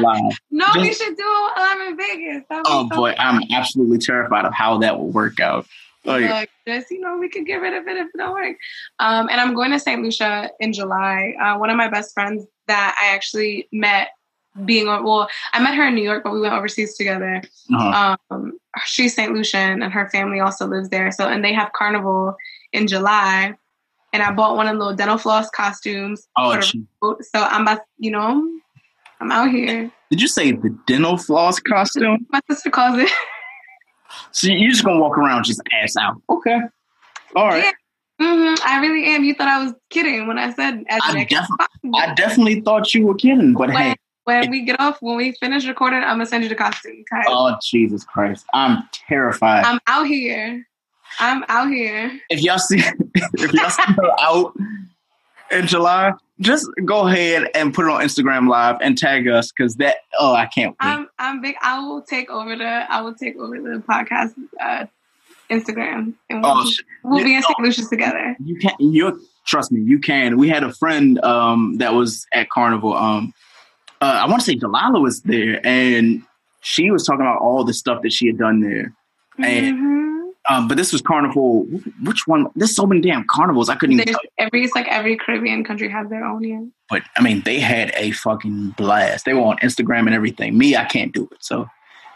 [0.00, 0.38] live.
[0.50, 2.42] No, Just- we should do it while I'm in Vegas.
[2.50, 5.66] Oh so boy, I'm absolutely terrified of how that will work out.
[6.04, 8.56] Like, Like, just you know, we could get rid of it if it don't work.
[8.98, 10.02] Um, and I'm going to St.
[10.02, 11.34] Lucia in July.
[11.40, 14.08] Uh, one of my best friends that I actually met
[14.64, 17.42] being on, well, I met her in New York, but we went overseas together.
[17.74, 18.16] uh-huh.
[18.30, 19.32] Um, she's St.
[19.32, 21.10] Lucian, and her family also lives there.
[21.10, 22.36] So, and they have carnival
[22.72, 23.54] in July.
[24.12, 26.28] And I bought one of the little dental floss costumes.
[26.36, 28.48] oh, for the so I'm about, you know,
[29.20, 29.90] I'm out here.
[30.10, 32.24] did you say the dental floss costume?
[32.30, 33.10] My sister calls it.
[34.32, 36.20] So you're just gonna walk around just ass out?
[36.28, 36.58] Okay.
[37.36, 37.64] All right.
[38.20, 38.26] Yeah.
[38.26, 39.24] hmm I really am.
[39.24, 41.96] You thought I was kidding when I said as I next as defi- possible.
[41.96, 45.32] I definitely thought you were kidding, but when, hey, when we get off, when we
[45.32, 47.04] finish recording, I'm gonna send you the costume.
[47.10, 47.24] guys.
[47.28, 49.64] oh Jesus Christ, I'm terrified.
[49.64, 50.66] I'm out here.
[51.20, 52.20] I'm out here.
[52.30, 52.82] if y'all see
[53.14, 54.52] if y'all see her out
[55.54, 59.76] in July, just go ahead and put it on Instagram live and tag us because
[59.76, 60.76] that oh I can't wait.
[60.88, 61.54] I'm I'm big.
[61.62, 62.64] I will take over the.
[62.92, 64.86] I will take over the podcast uh,
[65.50, 66.70] Instagram, and we'll, Oh,
[67.04, 67.42] we'll be in.
[67.42, 67.58] St.
[67.60, 68.36] Lucia together.
[68.44, 70.36] you can you trust me, you can.
[70.38, 72.94] We had a friend um that was at Carnival.
[72.94, 73.32] Um
[74.00, 76.22] uh, I want to say Delilah was there and
[76.60, 78.92] she was talking about all the stuff that she had done there.
[79.38, 80.03] And Mhm.
[80.50, 81.64] Um, but this was Carnival.
[82.02, 82.48] Which one?
[82.54, 83.68] There's so many damn carnivals.
[83.68, 86.42] I couldn't even every it's like every Caribbean country has their own.
[86.42, 86.60] Yeah.
[86.90, 89.24] But I mean, they had a fucking blast.
[89.24, 90.58] They were on Instagram and everything.
[90.58, 91.38] Me, I can't do it.
[91.40, 91.66] So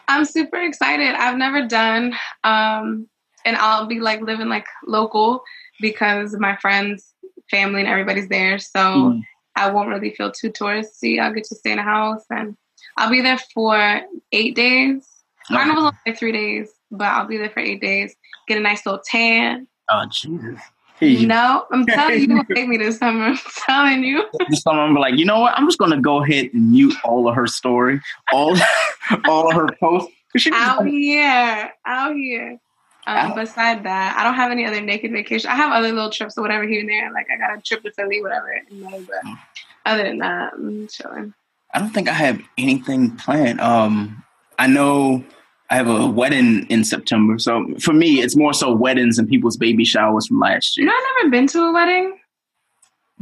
[0.08, 1.14] I'm super excited.
[1.14, 2.14] I've never done,
[2.44, 3.08] um,
[3.44, 5.42] and I'll be like living like local
[5.80, 7.14] because my friends,
[7.50, 8.58] family, and everybody's there.
[8.58, 9.22] So Mm.
[9.56, 11.20] I won't really feel too touristy.
[11.20, 12.56] I'll get to stay in a house, and
[12.96, 14.02] I'll be there for
[14.32, 15.04] eight days.
[15.48, 18.14] Carnival's only like three days, but I'll be there for eight days.
[18.46, 19.66] Get a nice little tan.
[19.90, 20.60] oh Jesus.
[21.00, 23.26] Here you No, I'm telling you, you take me this summer.
[23.26, 24.24] I'm telling you.
[24.50, 25.56] this time I'm like, you know what?
[25.56, 28.00] I'm just gonna go ahead and mute all of her story,
[28.32, 28.56] all
[29.26, 30.12] all of her posts.
[30.32, 32.58] 'Cause she out just- here, out here.
[33.06, 35.48] Um, Out- beside that, I don't have any other naked vacation.
[35.50, 37.10] I have other little trips or whatever here and there.
[37.10, 38.50] Like I got a trip to Philly, whatever.
[38.52, 39.38] in But Mm.
[39.86, 41.32] other than that, I'm chilling.
[41.72, 43.60] I don't think I have anything planned.
[43.62, 44.22] Um,
[44.58, 45.24] I know
[45.70, 49.56] I have a wedding in September, so for me, it's more so weddings and people's
[49.56, 50.86] baby showers from last year.
[50.86, 52.18] You know, I've never been to a wedding.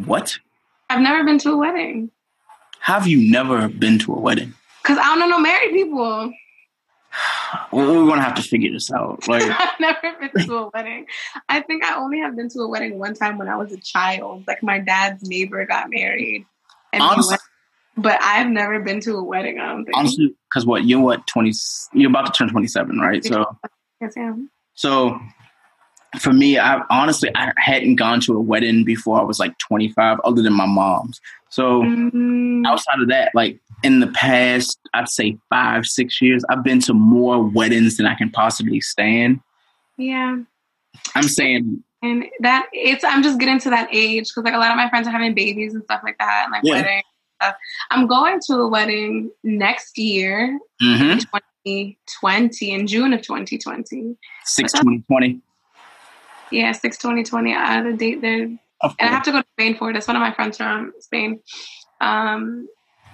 [0.05, 0.39] What?
[0.89, 2.11] I've never been to a wedding
[2.87, 4.55] have you never been to a wedding?
[4.81, 6.33] because I don't know no married people.
[7.73, 9.27] Well, we're gonna have to figure this out.
[9.29, 11.07] Like, I've never been to a wedding.
[11.49, 13.79] I think I only have been to a wedding one time when I was a
[13.79, 14.45] child.
[14.47, 16.45] Like my dad's neighbor got married,
[16.93, 17.41] and honestly, went,
[17.97, 19.59] but I've never been to a wedding.
[19.59, 19.97] I don't think.
[19.97, 21.53] honestly, because what you're what twenty?
[21.93, 23.25] You're about to turn twenty seven, right?
[23.25, 23.45] So,
[24.01, 24.51] Yes, I am.
[24.75, 25.19] so
[26.21, 29.91] for me, I honestly I hadn't gone to a wedding before I was like twenty
[29.93, 31.21] five, other than my mom's.
[31.51, 31.83] So.
[31.83, 36.81] Mm, outside of that, like in the past, I'd say five, six years, I've been
[36.81, 39.41] to more weddings than I can possibly stand.
[39.97, 40.39] yeah.
[41.15, 44.71] I'm saying, And that it's I'm just getting to that age because like a lot
[44.71, 46.73] of my friends are having babies and stuff like that, and like Yeah.
[46.83, 47.05] weddings.
[47.91, 54.17] I'm going to a wedding next year, mm-hmm, 2020, in June of 2020.
[54.45, 55.41] 6 2020.
[56.51, 57.55] Yeah, 6 2020.
[57.55, 59.95] I have a date there, and I have to go to Spain for it.
[59.95, 61.41] That's one of my friends from Spain.
[62.01, 62.69] Um,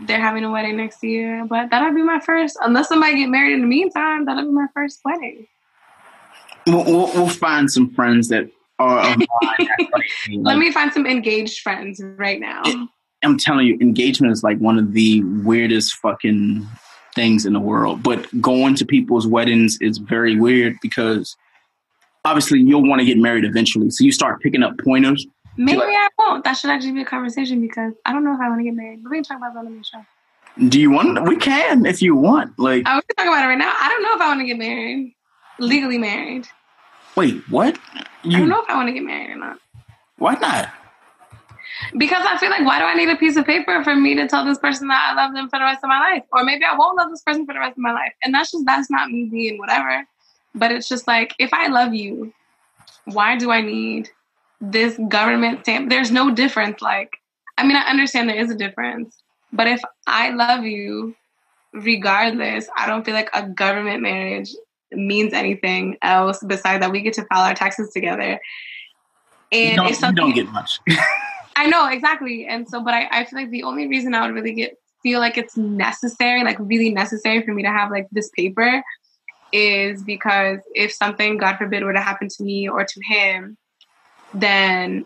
[0.06, 2.58] they're having a wedding next year, but that'll be my first.
[2.60, 5.46] Unless somebody get married in the meantime, that'll be my first wedding.
[6.66, 8.48] We'll, we'll, we'll find some friends that
[8.78, 9.26] are of mine.
[9.58, 10.04] that like.
[10.30, 12.62] Let me find some engaged friends right now.
[13.22, 16.66] I'm telling you, engagement is like one of the weirdest fucking
[17.14, 18.02] things in the world.
[18.02, 21.36] But going to people's weddings is very weird because
[22.24, 23.90] obviously you'll want to get married eventually.
[23.90, 25.26] So you start picking up pointers.
[25.56, 26.44] Maybe like- I won't.
[26.44, 28.74] That should actually be a conversation because I don't know if I want to get
[28.74, 29.02] married.
[29.02, 30.04] But we can talk about that on the show.
[30.68, 31.22] Do you want?
[31.28, 32.58] We can if you want.
[32.58, 33.74] Like, oh, I was talking about it right now.
[33.80, 35.14] I don't know if I want to get married,
[35.58, 36.46] legally married.
[37.16, 37.78] wait, what?
[37.94, 39.58] I don't know if I want to get married or not.
[40.18, 40.68] why not?
[41.96, 44.26] Because I feel like, why do I need a piece of paper for me to
[44.26, 46.24] tell this person that I love them for the rest of my life?
[46.32, 48.12] Or maybe I won't love this person for the rest of my life.
[48.22, 50.06] And that's just, that's not me being whatever.
[50.54, 52.32] But it's just like, if I love you,
[53.06, 54.10] why do I need
[54.60, 55.90] this government stamp?
[55.90, 56.80] There's no difference.
[56.82, 57.10] Like,
[57.58, 59.22] I mean, I understand there is a difference.
[59.52, 61.14] But if I love you,
[61.72, 64.50] regardless, I don't feel like a government marriage
[64.92, 68.40] means anything else besides that we get to file our taxes together.
[69.50, 70.80] And you don't, if something, you don't get much.
[71.56, 72.46] I know exactly.
[72.46, 75.20] And so, but I, I feel like the only reason I would really get feel
[75.20, 78.82] like it's necessary, like really necessary for me to have like this paper
[79.52, 83.58] is because if something, God forbid, were to happen to me or to him,
[84.32, 85.04] then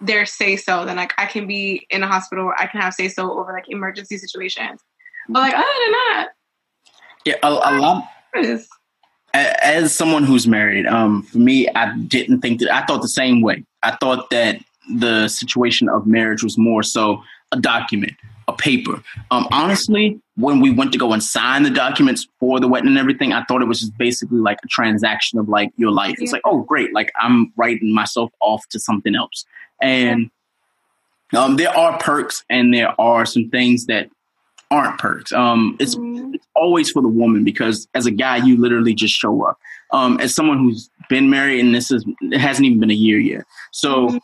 [0.00, 0.84] there's say so.
[0.84, 3.52] Then like I can be in a hospital where I can have say so over
[3.52, 4.80] like emergency situations.
[5.28, 6.28] But like other than that,
[7.24, 8.08] yeah, a, a lot.
[9.34, 12.74] As someone who's married, um, for me, I didn't think that.
[12.74, 13.64] I thought the same way.
[13.82, 17.22] I thought that the situation of marriage was more so
[17.52, 18.12] a document,
[18.46, 19.02] a paper.
[19.30, 22.98] Um, honestly, when we went to go and sign the documents for the wedding and
[22.98, 26.16] everything, I thought it was just basically like a transaction of like your life.
[26.18, 29.44] It's like, oh, great, like I'm writing myself off to something else.
[29.80, 30.30] And
[31.36, 34.10] um, there are perks and there are some things that
[34.70, 35.32] aren't perks.
[35.32, 36.34] Um, it's, mm-hmm.
[36.34, 39.58] it's always for the woman because as a guy, you literally just show up.
[39.90, 43.18] Um, as someone who's been married and this is it hasn't even been a year
[43.18, 44.08] yet, so.
[44.08, 44.18] Mm-hmm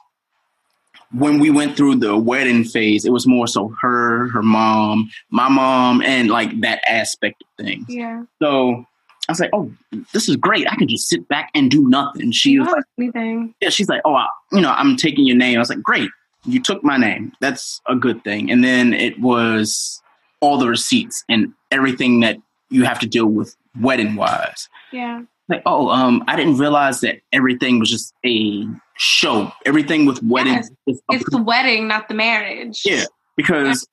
[1.17, 5.49] when we went through the wedding phase, it was more so her, her mom, my
[5.49, 7.87] mom, and like that aspect of things.
[7.89, 8.25] Yeah.
[8.43, 8.85] So
[9.29, 9.73] I was like, oh,
[10.13, 10.71] this is great.
[10.71, 12.33] I can just sit back and do nothing.
[12.33, 13.55] She was like, anything.
[13.61, 15.57] yeah, she's like, oh, I, you know, I'm taking your name.
[15.57, 16.11] I was like, great.
[16.47, 17.33] You took my name.
[17.41, 18.51] That's a good thing.
[18.51, 20.03] And then it was
[20.41, 22.37] all the receipts and everything that
[22.69, 24.69] you have to deal with wedding wise.
[24.93, 25.23] Yeah.
[25.49, 28.67] Like, oh, um, I didn't realize that everything was just a
[28.97, 29.53] show.
[29.67, 30.71] Everything with weddings.
[30.87, 30.99] Yes.
[31.11, 32.83] It's the wedding, not the marriage.
[32.85, 33.05] Yeah,
[33.37, 33.87] because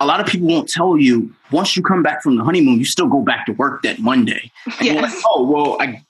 [0.00, 0.04] yeah.
[0.04, 2.84] a lot of people won't tell you once you come back from the honeymoon, you
[2.84, 4.50] still go back to work that Monday.
[4.64, 5.02] And yes.
[5.02, 6.02] Like, oh well, I.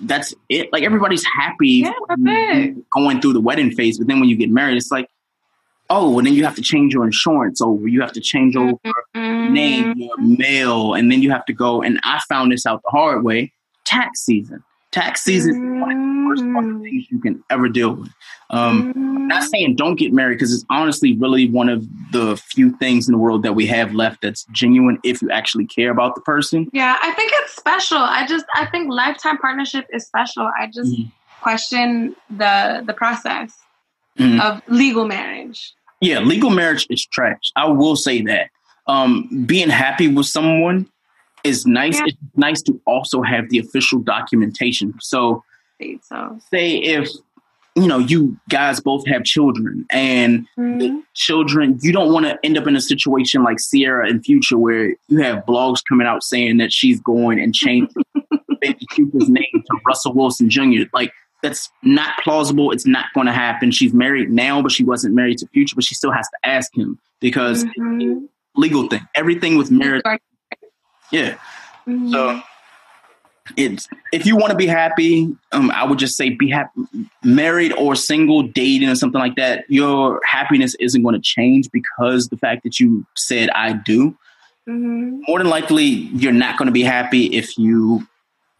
[0.00, 0.72] That's it.
[0.72, 4.76] Like everybody's happy yeah, going through the wedding phase, but then when you get married,
[4.76, 5.10] it's like,
[5.90, 7.88] oh, and then you have to change your insurance over.
[7.88, 9.52] You have to change over mm-hmm.
[9.52, 11.82] name, your mail, and then you have to go.
[11.82, 13.52] And I found this out the hard way.
[13.84, 14.62] Tax season.
[14.90, 16.82] Tax season is one of the worst mm.
[16.82, 18.08] things you can ever deal with.
[18.48, 19.26] Um, mm.
[19.28, 23.12] Not saying don't get married because it's honestly really one of the few things in
[23.12, 26.70] the world that we have left that's genuine if you actually care about the person.
[26.72, 27.98] Yeah, I think it's special.
[27.98, 30.50] I just I think lifetime partnership is special.
[30.58, 31.10] I just mm.
[31.42, 33.54] question the the process
[34.18, 34.40] mm.
[34.40, 35.74] of legal marriage.
[36.00, 37.52] Yeah, legal marriage is trash.
[37.56, 38.50] I will say that.
[38.86, 40.88] Um, being happy with someone
[41.44, 41.96] is nice.
[41.98, 42.06] Yeah.
[42.06, 44.94] It's nice to also have the official documentation.
[45.00, 45.44] So,
[46.02, 46.38] so.
[46.50, 47.08] say if
[47.76, 50.78] you know you guys both have children and mm-hmm.
[50.78, 54.58] the children you don't want to end up in a situation like Ciara in Future
[54.58, 57.90] where you have blogs coming out saying that she's going and change
[58.60, 60.84] baby Cooper's name to Russell Wilson Jr.
[60.92, 61.12] Like
[61.42, 62.72] that's not plausible.
[62.72, 63.70] It's not going to happen.
[63.70, 66.76] She's married now, but she wasn't married to Future, but she still has to ask
[66.76, 68.24] him because mm-hmm.
[68.56, 69.06] legal thing.
[69.14, 70.02] Everything with marriage
[71.10, 71.38] yeah.
[71.86, 72.12] Mm-hmm.
[72.12, 72.42] So
[73.56, 76.82] it's if you want to be happy, um, I would just say be happy,
[77.24, 79.64] married or single, dating or something like that.
[79.68, 84.16] Your happiness isn't going to change because the fact that you said I do.
[84.68, 85.22] Mm-hmm.
[85.26, 88.06] More than likely, you're not going to be happy if you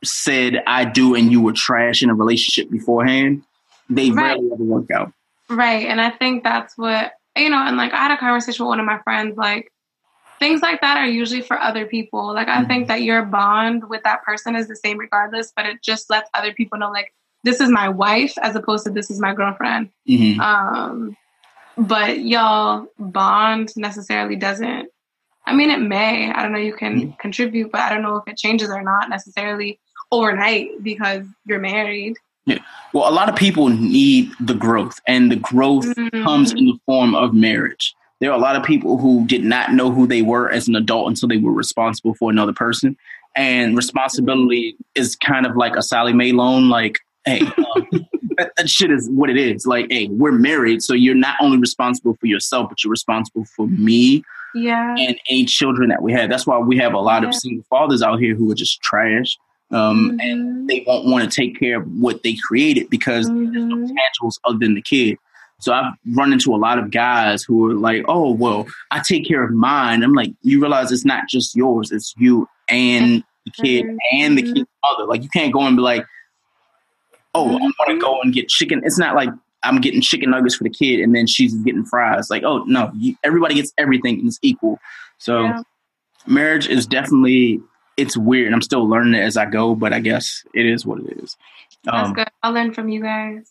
[0.03, 3.43] said I do and you were trash in a relationship beforehand.
[3.91, 4.37] They right.
[4.37, 5.13] rarely ever work out.
[5.51, 7.59] Right, and I think that's what you know.
[7.59, 9.71] And like I had a conversation with one of my friends, like
[10.39, 12.33] things like that are usually for other people.
[12.33, 12.89] Like I think mm-hmm.
[12.89, 16.53] that your bond with that person is the same regardless, but it just lets other
[16.53, 17.13] people know like
[17.45, 19.91] this is my wife as opposed to this is my girlfriend.
[20.09, 20.41] Mm-hmm.
[20.41, 21.17] Um,
[21.77, 24.91] but y'all bond necessarily doesn't.
[25.47, 26.31] I mean, it may.
[26.31, 26.59] I don't know.
[26.59, 27.11] You can mm-hmm.
[27.19, 29.81] contribute, but I don't know if it changes or not necessarily
[30.11, 32.17] overnight because you're married.
[32.45, 32.59] Yeah.
[32.93, 36.23] Well, a lot of people need the growth, and the growth mm-hmm.
[36.23, 39.73] comes in the form of marriage there are a lot of people who did not
[39.73, 42.97] know who they were as an adult until they were responsible for another person.
[43.37, 46.69] And responsibility is kind of like a Sallie Mae loan.
[46.69, 47.87] Like, hey, um,
[48.37, 49.67] that, that, shit is what it is.
[49.67, 53.69] Like, hey, we're married, so you're not only responsible for yourself, but you're responsible for
[53.69, 54.25] me.
[54.55, 54.97] Yeah.
[54.99, 56.31] And any children that we have.
[56.31, 57.29] That's why we have a lot yeah.
[57.29, 59.39] of single fathers out here who are just trash.
[59.71, 60.21] Um, mm-hmm.
[60.21, 63.53] and they won't want to take care of what they created because mm-hmm.
[63.53, 63.93] there's no mm-hmm.
[63.93, 65.19] tangibles other than the kid.
[65.61, 69.27] So I've run into a lot of guys who are like, "Oh, well, I take
[69.27, 73.51] care of mine." I'm like, you realize it's not just yours; it's you and the
[73.63, 75.07] kid and the kid's mother.
[75.07, 76.05] Like, you can't go and be like,
[77.35, 79.31] "Oh, I want to go and get chicken." It's not like
[79.65, 82.31] I'm getting chicken nuggets for the kid, and then she's getting fries.
[82.31, 84.79] Like, oh no, you, everybody gets everything and it's equal.
[85.19, 85.63] So, yeah.
[86.27, 87.61] marriage is definitely
[87.97, 88.53] it's weird.
[88.53, 91.37] I'm still learning it as I go, but I guess it is what it is.
[91.89, 92.29] Um, That's good.
[92.45, 93.51] I'll learn from you guys.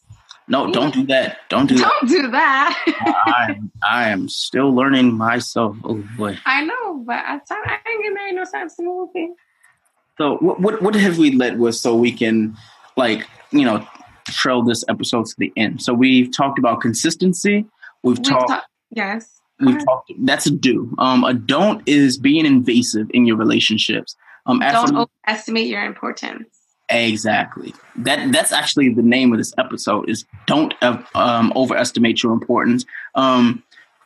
[0.50, 1.40] No, don't do that.
[1.50, 2.00] Don't do don't that.
[2.00, 3.24] Don't do that.
[3.28, 5.76] I, I am still learning myself.
[5.84, 6.38] Oh boy.
[6.46, 9.36] I know, but I I ain't get married no time soon.
[10.18, 12.56] So what, what what have we led with so we can
[12.96, 13.86] like you know
[14.28, 15.82] trail this episode to the end?
[15.82, 17.66] So we've talked about consistency.
[18.04, 18.48] We've, we've talked.
[18.48, 19.42] Ta- yes.
[19.60, 20.14] We've talked.
[20.20, 20.94] That's a do.
[20.98, 24.16] Um, a don't is being invasive in your relationships.
[24.46, 26.48] Um, don't overestimate your importance.
[26.90, 27.74] Exactly.
[27.98, 30.74] That that's actually the name of this episode is don't
[31.16, 32.86] um, overestimate your importance.
[33.16, 33.64] Um,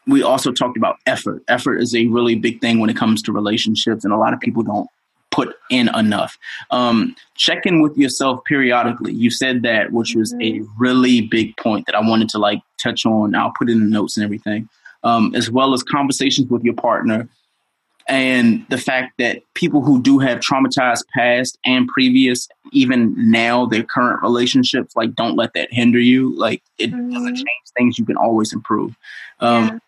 [0.07, 1.43] we also talked about effort.
[1.47, 4.39] Effort is a really big thing when it comes to relationships, and a lot of
[4.39, 4.89] people don't
[5.29, 6.37] put in enough.
[6.71, 9.13] Um, check in with yourself periodically.
[9.13, 10.65] You said that, which was a mm-hmm.
[10.77, 13.35] really big point that I wanted to like touch on.
[13.35, 14.67] I'll put in the notes and everything,
[15.03, 17.29] um, as well as conversations with your partner
[18.07, 23.83] and the fact that people who do have traumatized past and previous even now their
[23.83, 26.37] current relationships like don't let that hinder you.
[26.37, 27.13] Like it mm-hmm.
[27.13, 27.47] doesn't change
[27.77, 27.99] things.
[27.99, 28.95] You can always improve.
[29.39, 29.79] Um, yeah.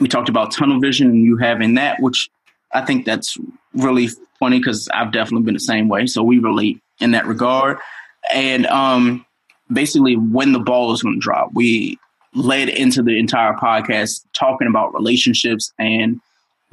[0.00, 2.28] we talked about tunnel vision and you having that which
[2.72, 3.36] i think that's
[3.74, 4.08] really
[4.40, 6.06] funny because i've definitely been the same way.
[6.06, 7.78] So we relate in that regard.
[8.32, 9.24] And um,
[9.72, 11.98] basically when the ball is going to drop we
[12.34, 16.20] led into the entire podcast talking about relationships and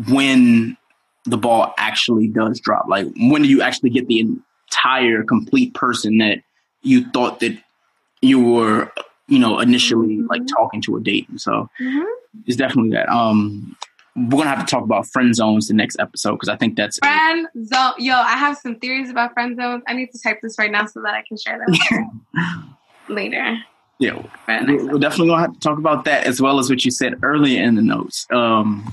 [0.09, 0.77] when
[1.25, 2.85] the ball actually does drop?
[2.87, 6.39] Like when do you actually get the entire complete person that
[6.81, 7.57] you thought that
[8.21, 8.91] you were,
[9.27, 10.27] you know, initially mm-hmm.
[10.27, 11.27] like talking to a date?
[11.37, 12.05] So mm-hmm.
[12.45, 13.09] it's definitely that.
[13.09, 13.75] Um
[14.15, 16.97] we're gonna have to talk about friend zones the next episode because I think that's
[16.97, 17.93] friend zone.
[17.99, 19.83] Yo, I have some theories about friend zones.
[19.87, 22.25] I need to type this right now so that I can share them
[23.09, 23.59] later.
[23.99, 27.15] Yeah, we're definitely gonna have to talk about that as well as what you said
[27.21, 28.25] earlier in the notes.
[28.31, 28.91] Um,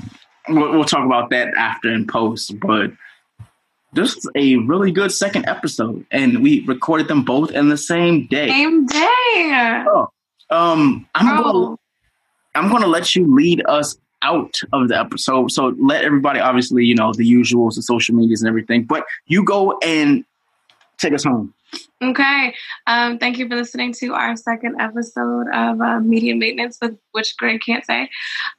[0.49, 2.59] we'll, we'll talk about that after in post.
[2.61, 2.93] But
[3.93, 8.27] this is a really good second episode, and we recorded them both in the same
[8.27, 8.49] day.
[8.49, 9.85] Same day.
[9.87, 10.09] Oh,
[10.51, 11.77] um, I'm gonna
[12.55, 15.53] I'm gonna let you lead us out of the episode.
[15.53, 18.85] So let everybody, obviously, you know, the usuals, the social medias, and everything.
[18.85, 20.25] But you go and
[20.99, 21.55] take us home.
[22.03, 22.55] Okay.
[22.87, 27.37] Um, thank you for listening to our second episode of uh, Media Maintenance, with which
[27.37, 28.09] Greg can't say.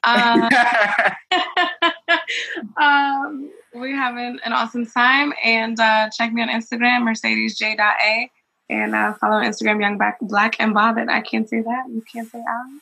[0.02, 0.48] Um,
[2.80, 5.32] um, we're having an awesome time.
[5.42, 8.30] And uh, check me on Instagram, mercedesj.a.
[8.68, 11.08] And uh, follow Instagram, Young Black, Black and Bothered.
[11.08, 11.84] I can't say that.
[11.88, 12.80] You can't say Alan.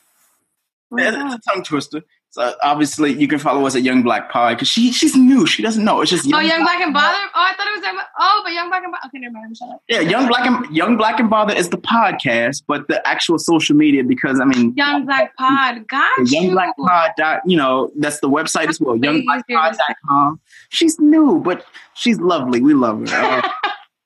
[0.97, 2.03] Yeah, it's a tongue twister.
[2.35, 5.47] So obviously, you can follow us at Young Black Pod because she she's new.
[5.47, 6.01] She doesn't know.
[6.01, 7.17] It's just young oh, Young Black, Black and Bother.
[7.17, 9.07] Oh, I thought it was young, oh, but Young Black and Bother.
[9.07, 9.55] Okay, never mind.
[9.55, 9.83] Shut up.
[9.87, 13.73] Yeah, Young Black and Young Black and Bother is the podcast, but the actual social
[13.73, 15.87] media because I mean, Young Black Pod.
[15.87, 17.11] Got Young Black Pod.
[17.15, 18.97] Dot, you know, that's the website as well.
[18.97, 20.41] YoungBlackPod.com.
[20.67, 22.59] She's new, but she's lovely.
[22.59, 23.41] We love her.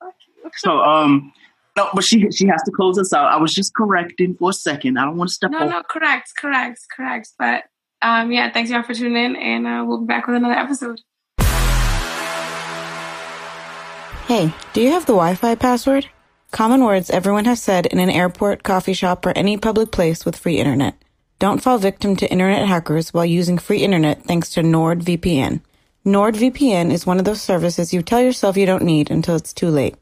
[0.00, 0.10] Uh,
[0.58, 1.32] so um.
[1.76, 3.26] No, but she she has to close us out.
[3.26, 4.98] I was just correcting for a second.
[4.98, 5.50] I don't want to step.
[5.50, 5.70] No, over.
[5.70, 7.30] no, correct, correct, correct.
[7.38, 7.64] But
[8.02, 11.00] um, yeah, thanks y'all for tuning in, and uh, we'll be back with another episode.
[14.26, 16.08] Hey, do you have the Wi Fi password?
[16.52, 20.36] Common words everyone has said in an airport, coffee shop, or any public place with
[20.36, 20.96] free internet.
[21.38, 25.62] Don't fall victim to internet hackers while using free internet thanks to NordVPN.
[26.04, 29.68] NordVPN is one of those services you tell yourself you don't need until it's too
[29.68, 29.96] late.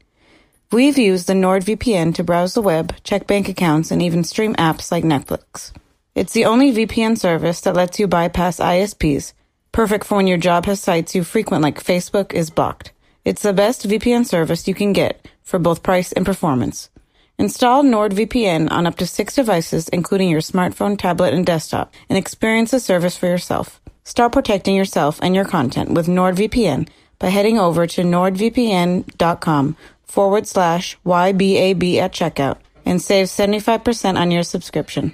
[0.71, 4.91] We've used the NordVPN to browse the web, check bank accounts, and even stream apps
[4.91, 5.71] like Netflix.
[6.19, 9.31] It's the only VPN service that lets you bypass ISPs,
[9.71, 12.91] perfect for when your job has sites you frequent like Facebook is blocked.
[13.23, 16.89] It's the best VPN service you can get for both price and performance.
[17.37, 22.71] Install NordVPN on up to six devices, including your smartphone, tablet, and desktop, and experience
[22.71, 23.79] the service for yourself.
[24.03, 30.97] Start protecting yourself and your content with NordVPN by heading over to nordvpn.com forward slash
[31.05, 35.13] YBAB at checkout and save 75% on your subscription.